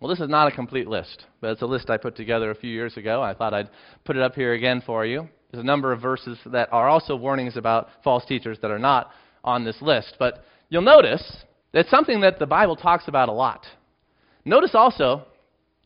[0.00, 2.54] Well, this is not a complete list, but it's a list I put together a
[2.54, 3.20] few years ago.
[3.20, 3.70] I thought I'd
[4.04, 5.28] put it up here again for you.
[5.50, 9.10] There's a number of verses that are also warnings about false teachers that are not
[9.42, 10.14] on this list.
[10.18, 11.38] But you'll notice
[11.72, 13.66] it's something that the Bible talks about a lot.
[14.44, 15.24] Notice also,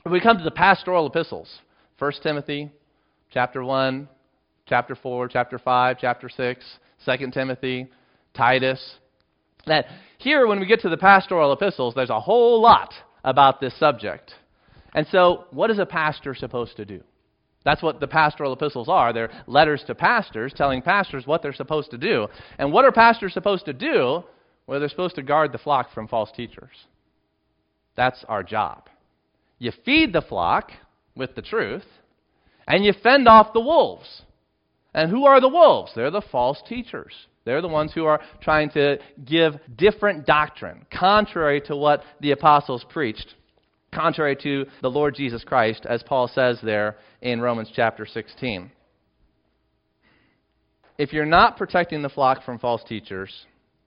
[0.05, 1.61] if we come to the pastoral epistles,
[1.99, 2.71] 1 Timothy,
[3.31, 4.09] chapter 1,
[4.67, 6.65] chapter 4, chapter 5, chapter 6,
[7.07, 7.89] 2 Timothy,
[8.35, 8.97] Titus,
[9.67, 9.87] that
[10.19, 12.93] here when we get to the pastoral epistles, there's a whole lot
[13.25, 14.35] about this subject.
[14.95, 17.03] And so, what is a pastor supposed to do?
[17.65, 19.13] That's what the pastoral epistles are.
[19.13, 22.27] They're letters to pastors telling pastors what they're supposed to do.
[22.59, 24.25] And what are pastors supposed to do?
[24.67, 26.87] Well, they're supposed to guard the flock from false teachers.
[27.97, 28.89] That's our job.
[29.59, 30.73] You feed the flock
[31.15, 31.85] with the truth,
[32.67, 34.23] and you fend off the wolves.
[34.95, 35.93] And who are the wolves?
[35.95, 37.13] They're the false teachers.
[37.45, 42.85] They're the ones who are trying to give different doctrine, contrary to what the apostles
[42.89, 43.35] preached,
[43.93, 48.71] contrary to the Lord Jesus Christ, as Paul says there in Romans chapter 16.
[50.99, 53.47] If you're not protecting the flock from false teachers,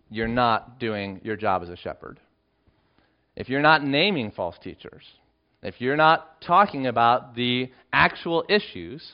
[0.10, 2.20] you're not doing your job as a shepherd.
[3.36, 5.04] If you're not naming false teachers,
[5.62, 9.14] if you're not talking about the actual issues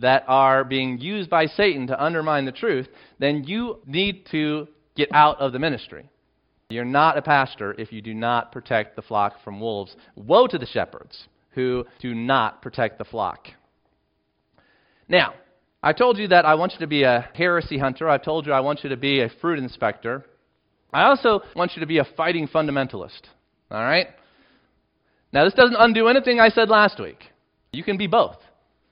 [0.00, 5.08] that are being used by Satan to undermine the truth, then you need to get
[5.12, 6.08] out of the ministry.
[6.70, 9.94] You're not a pastor if you do not protect the flock from wolves.
[10.14, 13.48] Woe to the shepherds who do not protect the flock.
[15.08, 15.34] Now,
[15.82, 18.08] I told you that I want you to be a heresy hunter.
[18.08, 20.24] I've told you I want you to be a fruit inspector.
[20.92, 23.22] I also want you to be a fighting fundamentalist.
[23.70, 24.08] All right?
[25.32, 27.24] Now, this doesn't undo anything I said last week.
[27.72, 28.36] You can be both.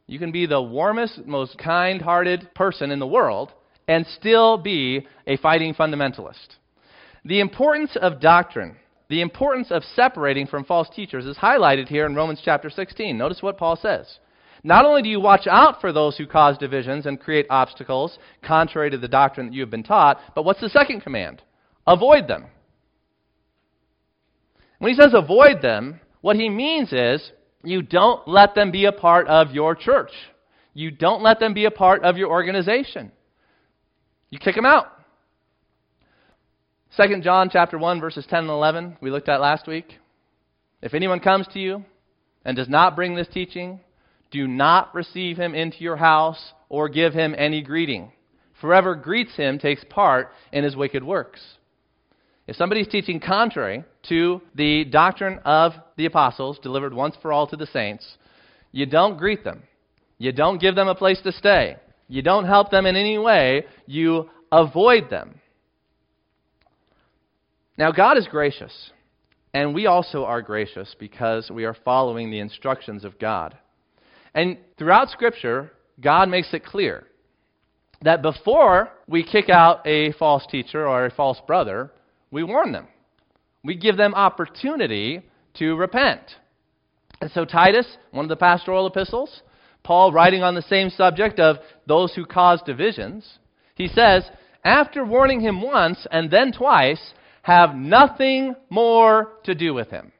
[0.08, 3.52] You can be the warmest, most kind hearted person in the world
[3.86, 6.56] and still be a fighting fundamentalist.
[7.26, 8.76] The importance of doctrine,
[9.10, 13.16] the importance of separating from false teachers is highlighted here in Romans chapter 16.
[13.18, 14.18] Notice what Paul says.
[14.64, 18.90] Not only do you watch out for those who cause divisions and create obstacles contrary
[18.90, 21.42] to the doctrine that you have been taught, but what's the second command?
[21.86, 22.46] Avoid them.
[24.78, 27.30] When he says avoid them, what he means is
[27.62, 30.12] you don't let them be a part of your church.
[30.74, 33.10] You don't let them be a part of your organization.
[34.30, 34.86] You kick them out.
[36.96, 39.98] 2 John chapter 1 verses 10 and 11 we looked at last week.
[40.80, 41.84] If anyone comes to you
[42.44, 43.80] and does not bring this teaching,
[44.30, 48.12] do not receive him into your house or give him any greeting.
[48.60, 51.40] Whoever greets him takes part in his wicked works.
[52.48, 57.56] If somebody's teaching contrary to the doctrine of the apostles delivered once for all to
[57.56, 58.16] the saints,
[58.72, 59.64] you don't greet them.
[60.16, 61.76] You don't give them a place to stay.
[62.08, 63.66] You don't help them in any way.
[63.86, 65.42] You avoid them.
[67.76, 68.92] Now, God is gracious,
[69.52, 73.58] and we also are gracious because we are following the instructions of God.
[74.34, 77.04] And throughout Scripture, God makes it clear
[78.00, 81.92] that before we kick out a false teacher or a false brother,
[82.30, 82.88] we warn them.
[83.64, 85.22] We give them opportunity
[85.54, 86.22] to repent.
[87.20, 89.42] And so, Titus, one of the pastoral epistles,
[89.82, 93.38] Paul writing on the same subject of those who cause divisions,
[93.74, 94.24] he says,
[94.64, 97.12] after warning him once and then twice,
[97.42, 100.12] have nothing more to do with him.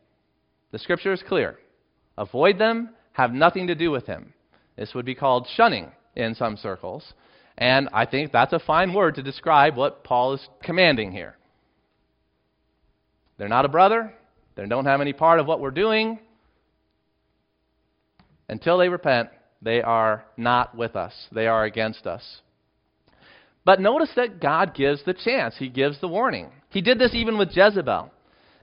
[0.72, 1.58] The scripture is clear.
[2.16, 4.32] Avoid them, have nothing to do with him.
[4.76, 7.12] This would be called shunning in some circles.
[7.56, 11.37] And I think that's a fine word to describe what Paul is commanding here.
[13.38, 14.12] They're not a brother.
[14.56, 16.18] They don't have any part of what we're doing.
[18.48, 19.30] Until they repent,
[19.62, 21.12] they are not with us.
[21.32, 22.40] They are against us.
[23.64, 25.54] But notice that God gives the chance.
[25.58, 26.50] He gives the warning.
[26.70, 28.10] He did this even with Jezebel.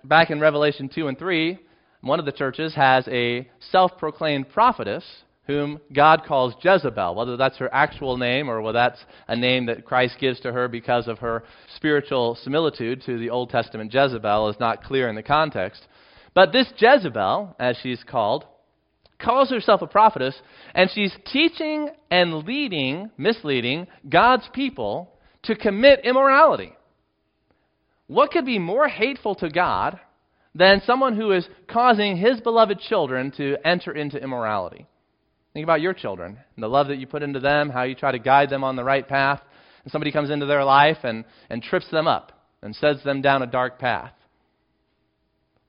[0.03, 1.59] Back in Revelation 2 and 3,
[2.01, 5.03] one of the churches has a self proclaimed prophetess
[5.47, 7.15] whom God calls Jezebel.
[7.15, 10.67] Whether that's her actual name or whether that's a name that Christ gives to her
[10.67, 11.43] because of her
[11.75, 15.86] spiritual similitude to the Old Testament Jezebel is not clear in the context.
[16.34, 18.45] But this Jezebel, as she's called,
[19.19, 20.36] calls herself a prophetess,
[20.73, 25.12] and she's teaching and leading, misleading God's people
[25.43, 26.75] to commit immorality.
[28.08, 29.99] What could be more hateful to God
[30.53, 34.88] than someone who is causing his beloved children to enter into immorality?
[35.55, 38.11] Think about your children and the love that you put into them, how you try
[38.11, 39.39] to guide them on the right path.
[39.83, 43.41] And somebody comes into their life and, and trips them up and sets them down
[43.41, 44.11] a dark path.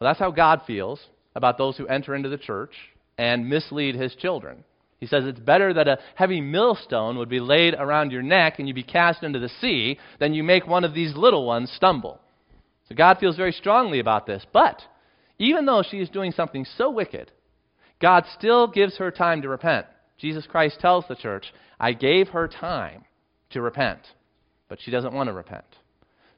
[0.01, 1.01] Well, that's how God feels
[1.37, 2.73] about those who enter into the church
[3.17, 4.65] and mislead his children.
[4.99, 8.67] He says it's better that a heavy millstone would be laid around your neck and
[8.67, 12.21] you be cast into the sea than you make one of these little ones stumble.
[12.89, 14.45] So God feels very strongly about this.
[14.53, 14.83] But
[15.39, 17.31] even though she is doing something so wicked,
[18.01, 19.87] God still gives her time to repent.
[20.19, 23.05] Jesus Christ tells the church, I gave her time
[23.51, 24.01] to repent,
[24.69, 25.65] but she doesn't want to repent.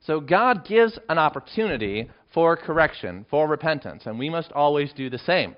[0.01, 5.19] So God gives an opportunity for correction, for repentance, and we must always do the
[5.19, 5.57] same.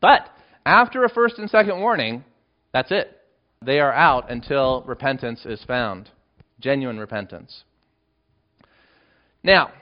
[0.00, 0.28] But
[0.66, 2.24] after a first and second warning,
[2.72, 3.20] that's it.
[3.62, 6.10] They are out until repentance is found,
[6.60, 7.64] genuine repentance.
[9.42, 9.72] Now,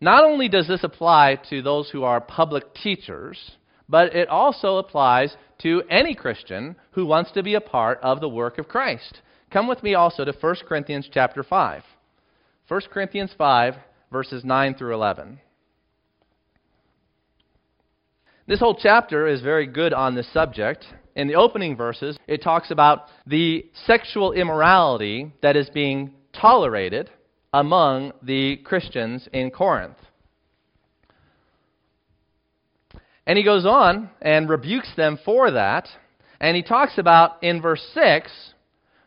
[0.00, 3.52] not only does this apply to those who are public teachers,
[3.90, 8.28] but it also applies to any Christian who wants to be a part of the
[8.28, 9.20] work of Christ.
[9.52, 11.82] Come with me also to 1 Corinthians chapter 5.
[12.68, 13.74] 1 Corinthians 5
[14.12, 15.40] verses 9 through 11.
[18.46, 20.86] This whole chapter is very good on this subject.
[21.16, 27.10] In the opening verses, it talks about the sexual immorality that is being tolerated
[27.52, 29.96] among the Christians in Corinth.
[33.26, 35.88] And he goes on and rebukes them for that.
[36.40, 38.30] And he talks about in verse 6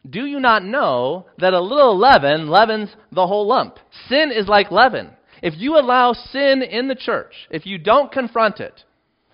[0.10, 3.78] Do you not know that a little leaven leavens the whole lump?
[4.08, 5.12] Sin is like leaven.
[5.42, 8.84] If you allow sin in the church, if you don't confront it,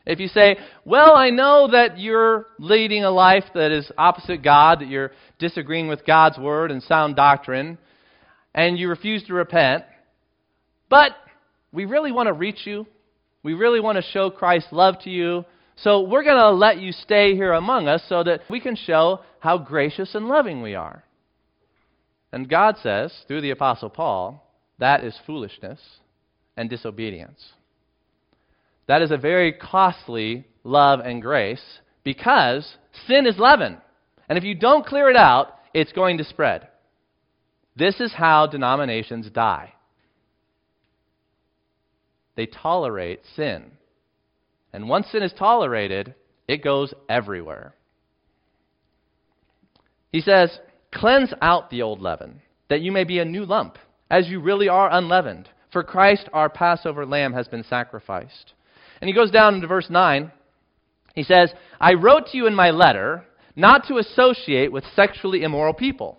[0.06, 4.80] if you say, Well, I know that you're leading a life that is opposite God,
[4.80, 7.78] that you're disagreeing with God's word and sound doctrine,
[8.56, 9.84] and you refuse to repent,
[10.89, 11.12] but
[11.72, 12.88] we really want to reach you
[13.44, 15.46] we really want to show Christ's love to you.
[15.78, 19.22] So we're going to let you stay here among us so that we can show
[19.40, 21.04] how gracious and loving we are.
[22.32, 24.46] And God says, through the Apostle Paul,
[24.78, 25.80] that is foolishness
[26.58, 27.54] and disobedience.
[28.88, 32.76] That is a very costly love and grace because
[33.08, 33.78] sin is leaven.
[34.28, 36.68] And if you don't clear it out, it's going to spread.
[37.76, 39.74] This is how denominations die.
[42.40, 43.70] They tolerate sin.
[44.72, 46.16] And once sin is tolerated,
[46.48, 47.76] it goes everywhere.
[50.14, 50.58] He says,
[50.94, 53.78] Cleanse out the old leaven, that you may be a new lump,
[54.10, 55.50] as you really are unleavened.
[55.74, 58.54] For Christ, our Passover lamb, has been sacrificed.
[59.02, 60.32] And he goes down into verse 9.
[61.16, 63.26] He says, I wrote to you in my letter
[63.58, 66.18] not to associate with sexually immoral people.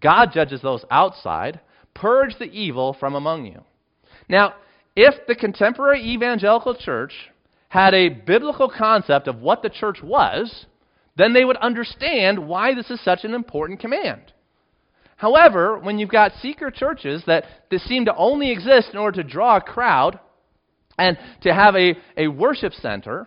[0.00, 1.60] God judges those outside.
[1.94, 3.62] Purge the evil from among you.
[4.28, 4.54] Now,
[4.96, 7.12] if the contemporary evangelical church
[7.68, 10.66] had a biblical concept of what the church was,
[11.16, 14.32] then they would understand why this is such an important command.
[15.16, 19.28] However, when you've got seeker churches that, that seem to only exist in order to
[19.28, 20.18] draw a crowd
[20.98, 23.26] and to have a, a worship center,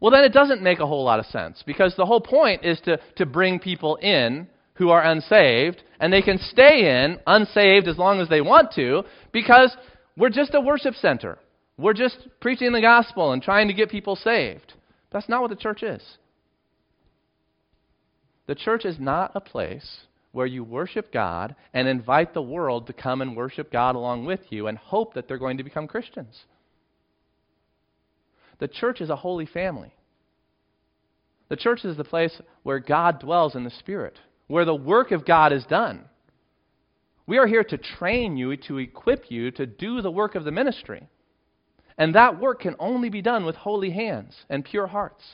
[0.00, 2.80] well, then it doesn't make a whole lot of sense because the whole point is
[2.82, 7.98] to, to bring people in who are unsaved, and they can stay in unsaved as
[7.98, 9.02] long as they want to
[9.32, 9.76] because
[10.16, 11.38] we're just a worship center.
[11.76, 14.74] We're just preaching the gospel and trying to get people saved.
[15.10, 16.02] That's not what the church is.
[18.46, 20.00] The church is not a place
[20.32, 24.40] where you worship God and invite the world to come and worship God along with
[24.50, 26.42] you and hope that they're going to become Christians.
[28.58, 29.94] The church is a holy family.
[31.48, 35.24] The church is the place where God dwells in the Spirit, where the work of
[35.24, 36.04] God is done.
[37.26, 40.50] We are here to train you, to equip you to do the work of the
[40.50, 41.08] ministry.
[41.96, 45.24] And that work can only be done with holy hands and pure hearts.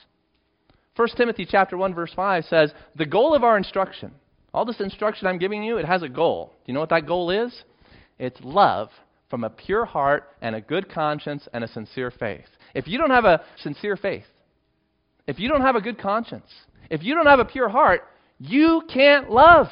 [0.97, 4.13] 1 Timothy chapter 1 verse 5 says, "The goal of our instruction,
[4.53, 6.53] all this instruction I'm giving you, it has a goal.
[6.65, 7.65] Do you know what that goal is?
[8.19, 8.91] It's love
[9.29, 12.49] from a pure heart and a good conscience and a sincere faith.
[12.75, 14.27] If you don't have a sincere faith,
[15.27, 16.53] if you don't have a good conscience,
[16.91, 18.07] if you don't have a pure heart,
[18.41, 19.69] you can't love.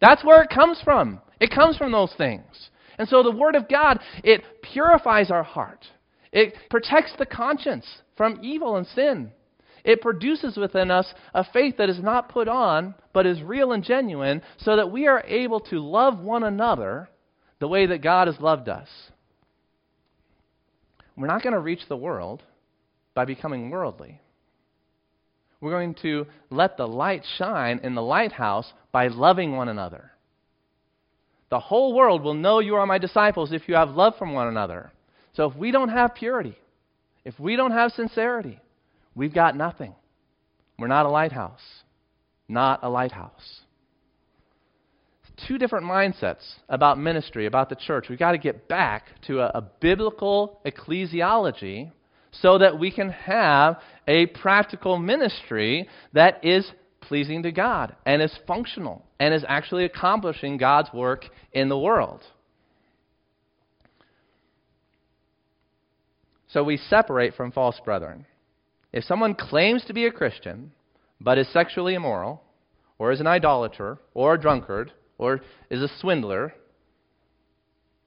[0.00, 1.20] That's where it comes from.
[1.40, 2.70] It comes from those things.
[2.98, 5.86] And so the Word of God, it purifies our heart.
[6.32, 7.86] It protects the conscience
[8.16, 9.30] from evil and sin.
[9.84, 13.82] It produces within us a faith that is not put on, but is real and
[13.82, 17.08] genuine, so that we are able to love one another
[17.60, 18.88] the way that God has loved us.
[21.16, 22.42] We're not going to reach the world
[23.14, 24.20] by becoming worldly.
[25.62, 30.10] We're going to let the light shine in the lighthouse by loving one another.
[31.50, 34.48] The whole world will know you are my disciples if you have love from one
[34.48, 34.90] another.
[35.34, 36.58] So if we don't have purity,
[37.24, 38.58] if we don't have sincerity,
[39.14, 39.94] we've got nothing.
[40.80, 41.60] We're not a lighthouse.
[42.48, 43.60] Not a lighthouse.
[45.46, 48.08] Two different mindsets about ministry, about the church.
[48.08, 51.92] We've got to get back to a, a biblical ecclesiology
[52.32, 53.76] so that we can have
[54.06, 60.56] a practical ministry that is pleasing to God and is functional and is actually accomplishing
[60.56, 62.22] God's work in the world.
[66.48, 68.26] So we separate from false brethren.
[68.92, 70.72] If someone claims to be a Christian
[71.20, 72.42] but is sexually immoral,
[72.98, 75.40] or is an idolater, or a drunkard, or
[75.70, 76.52] is a swindler,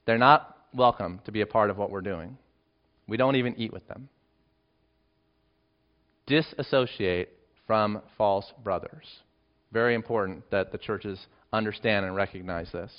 [0.05, 2.37] they're not welcome to be a part of what we're doing.
[3.07, 4.09] We don't even eat with them.
[6.27, 7.29] Disassociate
[7.67, 9.05] from false brothers.
[9.71, 11.19] Very important that the churches
[11.51, 12.91] understand and recognize this.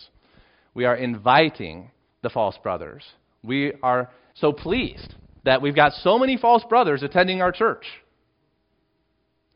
[0.75, 1.91] We are inviting
[2.23, 3.03] the false brothers.
[3.43, 5.15] We are so pleased
[5.45, 7.87] that we've got so many false brothers attending our church.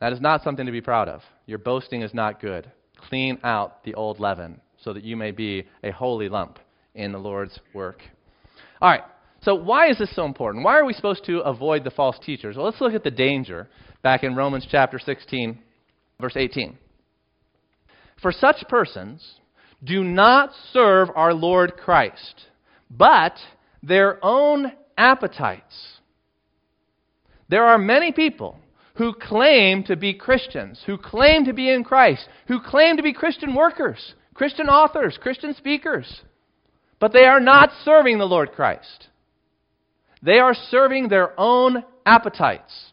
[0.00, 1.20] That is not something to be proud of.
[1.46, 2.70] Your boasting is not good.
[3.08, 6.58] Clean out the old leaven so that you may be a holy lump
[6.94, 8.02] in the Lord's work.
[8.80, 9.02] All right,
[9.42, 10.64] so why is this so important?
[10.64, 12.56] Why are we supposed to avoid the false teachers?
[12.56, 13.68] Well, let's look at the danger
[14.02, 15.58] back in Romans chapter 16,
[16.20, 16.76] verse 18.
[18.20, 19.36] For such persons
[19.82, 22.46] do not serve our Lord Christ,
[22.90, 23.34] but
[23.82, 25.98] their own appetites.
[27.48, 28.58] There are many people
[28.96, 33.14] who claim to be Christians, who claim to be in Christ, who claim to be
[33.14, 36.20] Christian workers, Christian authors, Christian speakers,
[36.98, 39.08] but they are not serving the Lord Christ.
[40.22, 42.92] They are serving their own appetites.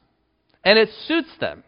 [0.64, 1.64] And it suits them.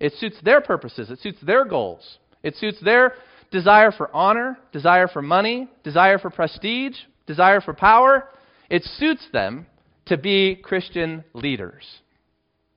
[0.00, 3.14] It suits their purposes, it suits their goals, it suits their
[3.50, 8.28] desire for honor, desire for money, desire for prestige, desire for power.
[8.70, 9.66] It suits them
[10.06, 11.84] to be Christian leaders.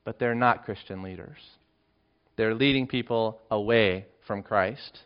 [0.03, 1.37] But they're not Christian leaders.
[2.37, 4.99] They're leading people away from Christ.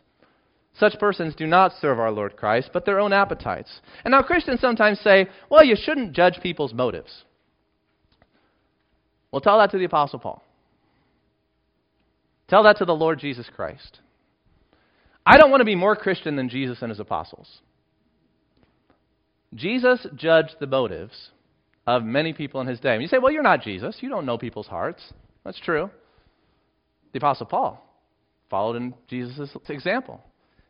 [0.78, 3.80] Such persons do not serve our Lord Christ, but their own appetites.
[4.04, 7.24] And now Christians sometimes say, well, you shouldn't judge people's motives.
[9.32, 10.42] Well, tell that to the Apostle Paul.
[12.48, 14.00] Tell that to the Lord Jesus Christ.
[15.24, 17.60] I don't want to be more Christian than Jesus and his apostles.
[19.54, 21.30] Jesus judged the motives
[21.86, 22.92] of many people in his day.
[22.92, 23.96] And you say, well, you're not Jesus.
[24.00, 25.02] You don't know people's hearts.
[25.44, 25.90] That's true.
[27.12, 27.82] The Apostle Paul
[28.50, 30.22] followed in Jesus' example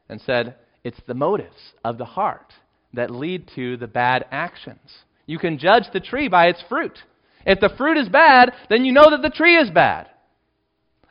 [0.08, 2.52] and said, it's the motives of the heart
[2.92, 4.98] that lead to the bad actions.
[5.26, 6.98] You can judge the tree by its fruit.
[7.44, 10.08] If the fruit is bad, then you know that the tree is bad.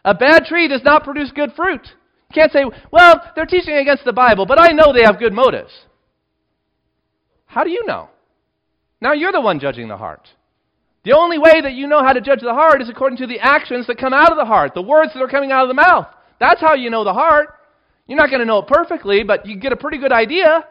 [0.03, 1.81] A bad tree does not produce good fruit.
[2.29, 5.33] You can't say, well, they're teaching against the Bible, but I know they have good
[5.33, 5.71] motives.
[7.45, 8.09] How do you know?
[9.01, 10.27] Now you're the one judging the heart.
[11.03, 13.39] The only way that you know how to judge the heart is according to the
[13.39, 15.75] actions that come out of the heart, the words that are coming out of the
[15.75, 16.07] mouth.
[16.39, 17.49] That's how you know the heart.
[18.07, 20.65] You're not going to know it perfectly, but you get a pretty good idea.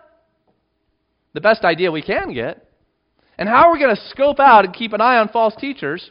[1.33, 2.69] The best idea we can get.
[3.37, 6.11] And how are we going to scope out and keep an eye on false teachers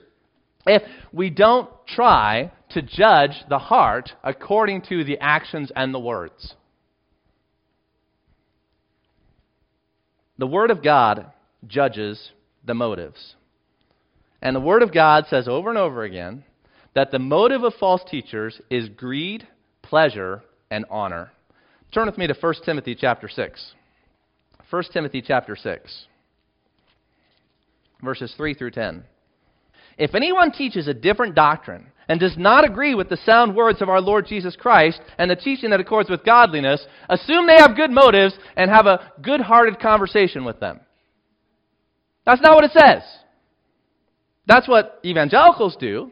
[0.66, 0.82] if
[1.14, 6.56] we don't try to judge the heart according to the actions and the words?
[10.38, 11.32] The Word of God
[11.68, 12.32] judges
[12.66, 13.36] the motives.
[14.42, 16.44] And the Word of God says over and over again
[16.96, 19.48] that the motive of false teachers is greed,
[19.82, 20.44] pleasure,
[20.74, 21.32] and honor.
[21.94, 23.74] Turn with me to 1 Timothy chapter 6.
[24.70, 26.06] 1 Timothy chapter 6,
[28.02, 29.04] verses 3 through 10.
[30.00, 33.90] If anyone teaches a different doctrine and does not agree with the sound words of
[33.90, 37.92] our Lord Jesus Christ and the teaching that accords with godliness, assume they have good
[37.92, 40.80] motives and have a good hearted conversation with them.
[42.26, 43.04] That's not what it says.
[44.48, 46.12] That's what evangelicals do.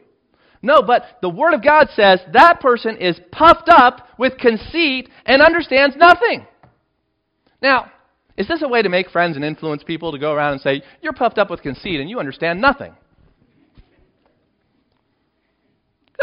[0.62, 5.42] No, but the Word of God says that person is puffed up with conceit and
[5.42, 6.46] understands nothing.
[7.60, 7.90] Now,
[8.36, 10.82] is this a way to make friends and influence people to go around and say,
[11.00, 12.94] You're puffed up with conceit and you understand nothing?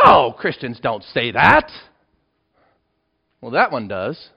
[0.04, 1.70] No, Christians don't say that.
[3.42, 4.30] Well, that one does.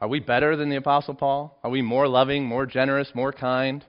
[0.00, 1.58] Are we better than the Apostle Paul?
[1.64, 3.84] Are we more loving, more generous, more kind?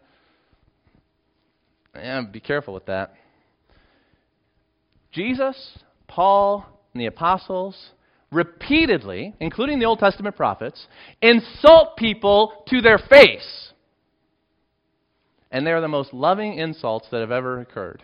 [1.93, 3.13] Yeah, be careful with that.
[5.11, 7.91] Jesus, Paul, and the apostles
[8.31, 10.87] repeatedly, including the Old Testament prophets,
[11.21, 13.71] insult people to their face.
[15.51, 18.03] And they are the most loving insults that have ever occurred.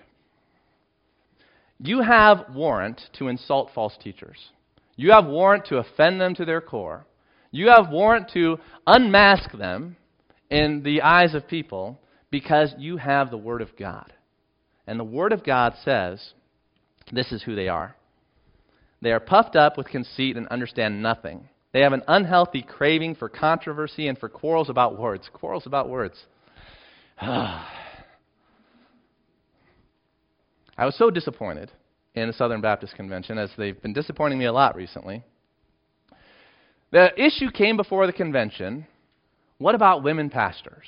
[1.80, 4.38] You have warrant to insult false teachers.
[4.95, 7.06] You have warrant to offend them to their core.
[7.51, 9.97] You have warrant to unmask them
[10.49, 11.99] in the eyes of people
[12.32, 14.14] because you have the Word of God.
[14.88, 16.34] And the Word of God says
[17.12, 17.95] this is who they are.
[19.01, 21.49] They are puffed up with conceit and understand nothing.
[21.74, 25.30] They have an unhealthy craving for controversy and for quarrels about words.
[25.34, 26.16] Quarrels about words.
[27.20, 27.66] I
[30.80, 31.72] was so disappointed
[32.16, 35.24] in the Southern Baptist Convention, as they've been disappointing me a lot recently.
[36.91, 38.88] The issue came before the convention
[39.58, 40.86] what about women pastors?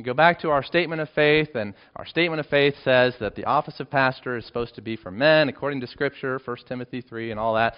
[0.00, 3.34] We go back to our statement of faith, and our statement of faith says that
[3.34, 7.02] the office of pastor is supposed to be for men, according to Scripture, 1 Timothy
[7.02, 7.74] 3, and all that.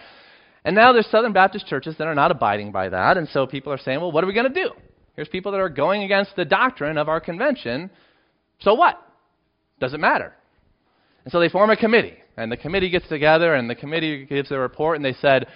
[0.64, 3.72] And now there's Southern Baptist churches that are not abiding by that, and so people
[3.72, 4.70] are saying, well, what are we going to do?
[5.16, 7.90] Here's people that are going against the doctrine of our convention.
[8.60, 9.02] So what?
[9.80, 10.32] Does it matter?
[11.24, 14.52] And so they form a committee, and the committee gets together, and the committee gives
[14.52, 15.48] a report, and they said,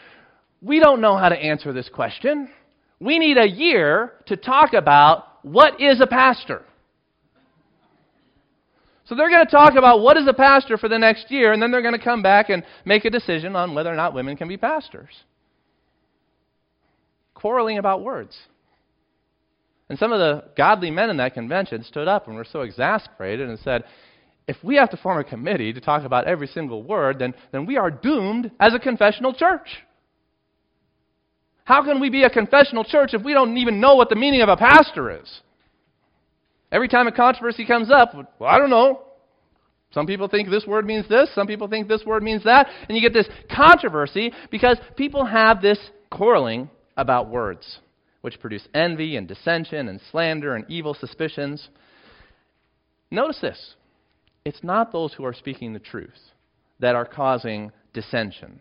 [0.60, 2.50] we don't know how to answer this question.
[2.98, 6.62] We need a year to talk about what is a pastor?
[9.04, 11.62] So they're going to talk about what is a pastor for the next year, and
[11.62, 14.36] then they're going to come back and make a decision on whether or not women
[14.36, 15.22] can be pastors.
[17.34, 18.36] Quarreling about words.
[19.88, 23.48] And some of the godly men in that convention stood up and were so exasperated
[23.48, 23.84] and said,
[24.48, 27.66] if we have to form a committee to talk about every single word, then, then
[27.66, 29.68] we are doomed as a confessional church.
[31.66, 34.40] How can we be a confessional church if we don't even know what the meaning
[34.40, 35.40] of a pastor is?
[36.70, 39.02] Every time a controversy comes up, well, I don't know.
[39.90, 42.96] Some people think this word means this, some people think this word means that, and
[42.96, 47.78] you get this controversy because people have this quarreling about words,
[48.20, 51.68] which produce envy and dissension and slander and evil suspicions.
[53.10, 53.74] Notice this.
[54.44, 56.30] it's not those who are speaking the truth
[56.78, 58.60] that are causing dissension.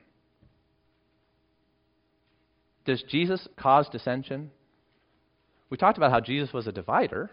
[2.85, 4.51] Does Jesus cause dissension?
[5.69, 7.31] We talked about how Jesus was a divider.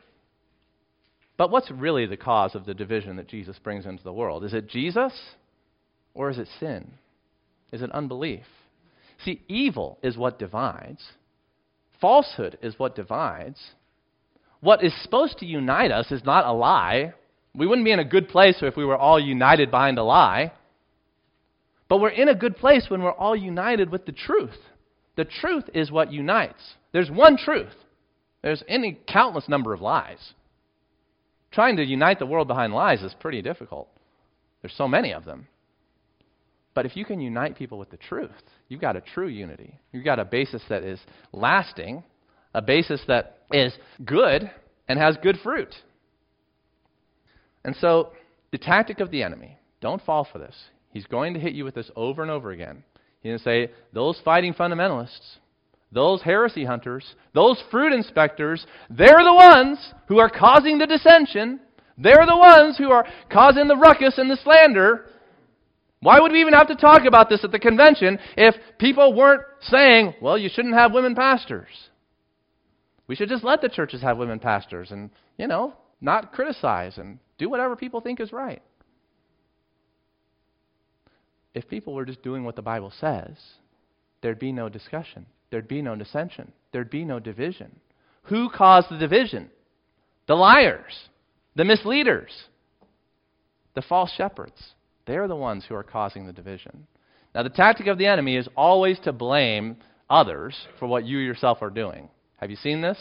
[1.37, 4.45] But what's really the cause of the division that Jesus brings into the world?
[4.45, 5.13] Is it Jesus
[6.15, 6.93] or is it sin?
[7.73, 8.45] Is it unbelief?
[9.25, 11.03] See, evil is what divides,
[12.01, 13.59] falsehood is what divides.
[14.61, 17.15] What is supposed to unite us is not a lie.
[17.55, 20.53] We wouldn't be in a good place if we were all united behind a lie.
[21.89, 24.57] But we're in a good place when we're all united with the truth.
[25.17, 26.63] The truth is what unites.
[26.93, 27.75] There's one truth.
[28.43, 30.33] There's any countless number of lies.
[31.53, 33.89] Trying to unite the world behind lies is pretty difficult.
[34.63, 35.49] There's so many of them.
[36.75, 38.31] But if you can unite people with the truth,
[38.69, 39.79] you've got a true unity.
[39.93, 40.99] You've got a basis that is
[41.33, 42.03] lasting,
[42.55, 44.51] a basis that is good
[44.89, 45.75] and has good fruit.
[47.65, 48.13] And so,
[48.51, 50.55] the tactic of the enemy, don't fall for this.
[50.93, 52.85] He's going to hit you with this over and over again.
[53.25, 55.37] To say, those fighting fundamentalists,
[55.93, 61.61] those heresy hunters, those fruit inspectors, they're the ones who are causing the dissension.
[61.99, 65.07] They're the ones who are causing the ruckus and the slander.
[66.01, 69.43] Why would we even have to talk about this at the convention if people weren't
[69.61, 71.69] saying, well, you shouldn't have women pastors?
[73.07, 77.19] We should just let the churches have women pastors and, you know, not criticize and
[77.39, 78.63] do whatever people think is right.
[81.55, 83.37] If people were just doing what the Bible says,
[84.23, 87.79] there'd be no discussion there'd be no dissension, there'd be no division.
[88.25, 89.51] Who caused the division?
[90.27, 90.95] The liars,
[91.55, 92.31] the misleaders,
[93.75, 94.73] the false shepherds.
[95.07, 96.87] They're the ones who are causing the division.
[97.35, 99.77] Now, the tactic of the enemy is always to blame
[100.09, 102.09] others for what you yourself are doing.
[102.39, 102.99] Have you seen this?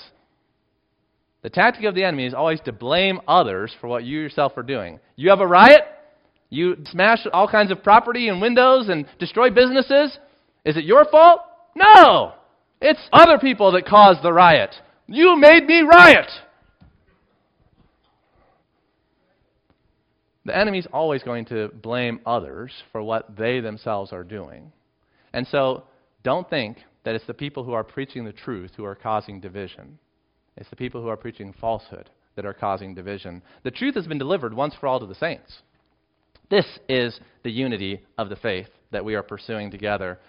[1.43, 4.63] The tactic of the enemy is always to blame others for what you yourself are
[4.63, 4.99] doing.
[5.15, 5.83] You have a riot,
[6.51, 10.19] you smash all kinds of property and windows and destroy businesses.
[10.65, 11.41] Is it your fault?
[11.75, 12.33] No!
[12.81, 14.75] It's other people that caused the riot.
[15.07, 16.29] You made me riot.
[20.43, 24.73] The enemy's always going to blame others for what they themselves are doing.
[25.33, 25.83] And so
[26.23, 29.99] don't think that it's the people who are preaching the truth who are causing division.
[30.57, 33.41] It's the people who are preaching falsehood that are causing division.
[33.63, 35.61] The truth has been delivered once for all to the saints.
[36.51, 40.19] This is the unity of the faith that we are pursuing together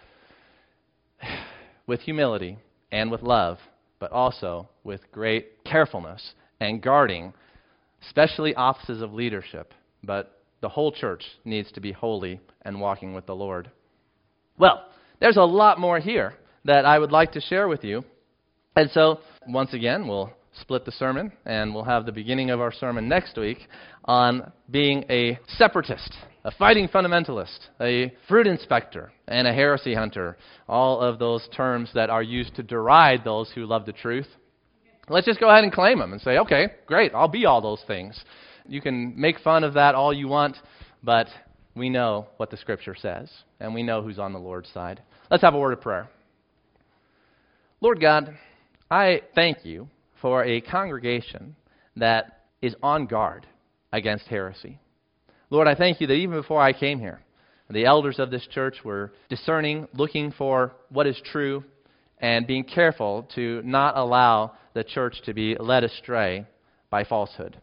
[1.88, 2.58] with humility
[2.92, 3.58] and with love,
[3.98, 7.34] but also with great carefulness and guarding,
[8.06, 9.74] especially offices of leadership.
[10.04, 13.68] But the whole church needs to be holy and walking with the Lord.
[14.56, 14.84] Well,
[15.18, 18.04] there's a lot more here that I would like to share with you.
[18.76, 19.18] And so,
[19.48, 20.30] once again, we'll
[20.60, 23.58] split the sermon, and we'll have the beginning of our sermon next week
[24.04, 26.12] on being a separatist
[26.44, 30.36] a fighting fundamentalist, a fruit inspector, and a heresy hunter.
[30.68, 34.26] All of those terms that are used to deride those who love the truth.
[35.08, 37.82] Let's just go ahead and claim them and say, okay, great, I'll be all those
[37.86, 38.20] things.
[38.66, 40.56] You can make fun of that all you want,
[41.02, 41.28] but
[41.74, 43.30] we know what the Scripture says,
[43.60, 45.02] and we know who's on the Lord's side.
[45.30, 46.08] Let's have a word of prayer.
[47.80, 48.36] Lord God,
[48.90, 49.88] I thank you
[50.22, 51.54] for a congregation
[51.96, 53.46] that is on guard
[53.92, 54.78] against heresy.
[55.50, 57.20] Lord, I thank you that even before I came here,
[57.68, 61.64] the elders of this church were discerning, looking for what is true,
[62.18, 66.46] and being careful to not allow the church to be led astray
[66.88, 67.58] by falsehood.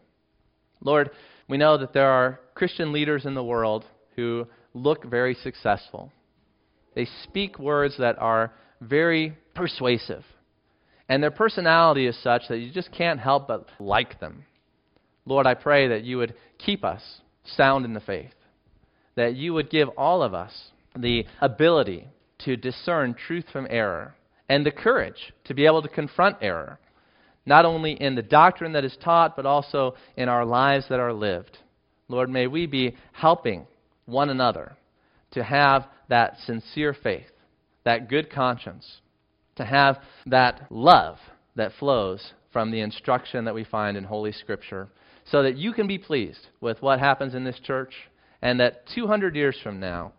[0.82, 1.10] Lord,
[1.48, 3.84] we know that there are Christian leaders in the world
[4.16, 6.12] who look very successful.
[6.94, 10.24] They speak words that are very persuasive.
[11.10, 14.44] And their personality is such that you just can't help but like them.
[15.26, 17.02] Lord, I pray that you would keep us
[17.56, 18.32] sound in the faith.
[19.16, 22.06] That you would give all of us the ability
[22.44, 24.14] to discern truth from error
[24.48, 26.78] and the courage to be able to confront error,
[27.44, 31.12] not only in the doctrine that is taught, but also in our lives that are
[31.12, 31.58] lived.
[32.06, 33.66] Lord, may we be helping
[34.06, 34.76] one another
[35.32, 37.32] to have that sincere faith,
[37.82, 39.00] that good conscience,
[39.60, 41.18] to have that love
[41.54, 44.88] that flows from the instruction that we find in Holy Scripture
[45.24, 47.94] so that you can be pleased with what happens in this church,
[48.42, 50.12] and that 200 years from now,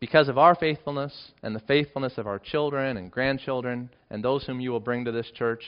[0.00, 4.60] because of our faithfulness and the faithfulness of our children and grandchildren and those whom
[4.60, 5.62] you will bring to this church,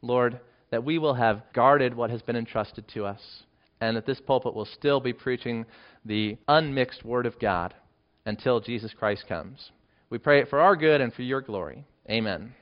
[0.00, 3.20] Lord, that we will have guarded what has been entrusted to us,
[3.80, 5.64] and that this pulpit will still be preaching
[6.04, 7.74] the unmixed Word of God
[8.24, 9.70] until Jesus Christ comes.
[10.08, 11.84] We pray it for our good and for your glory.
[12.08, 12.54] Amen.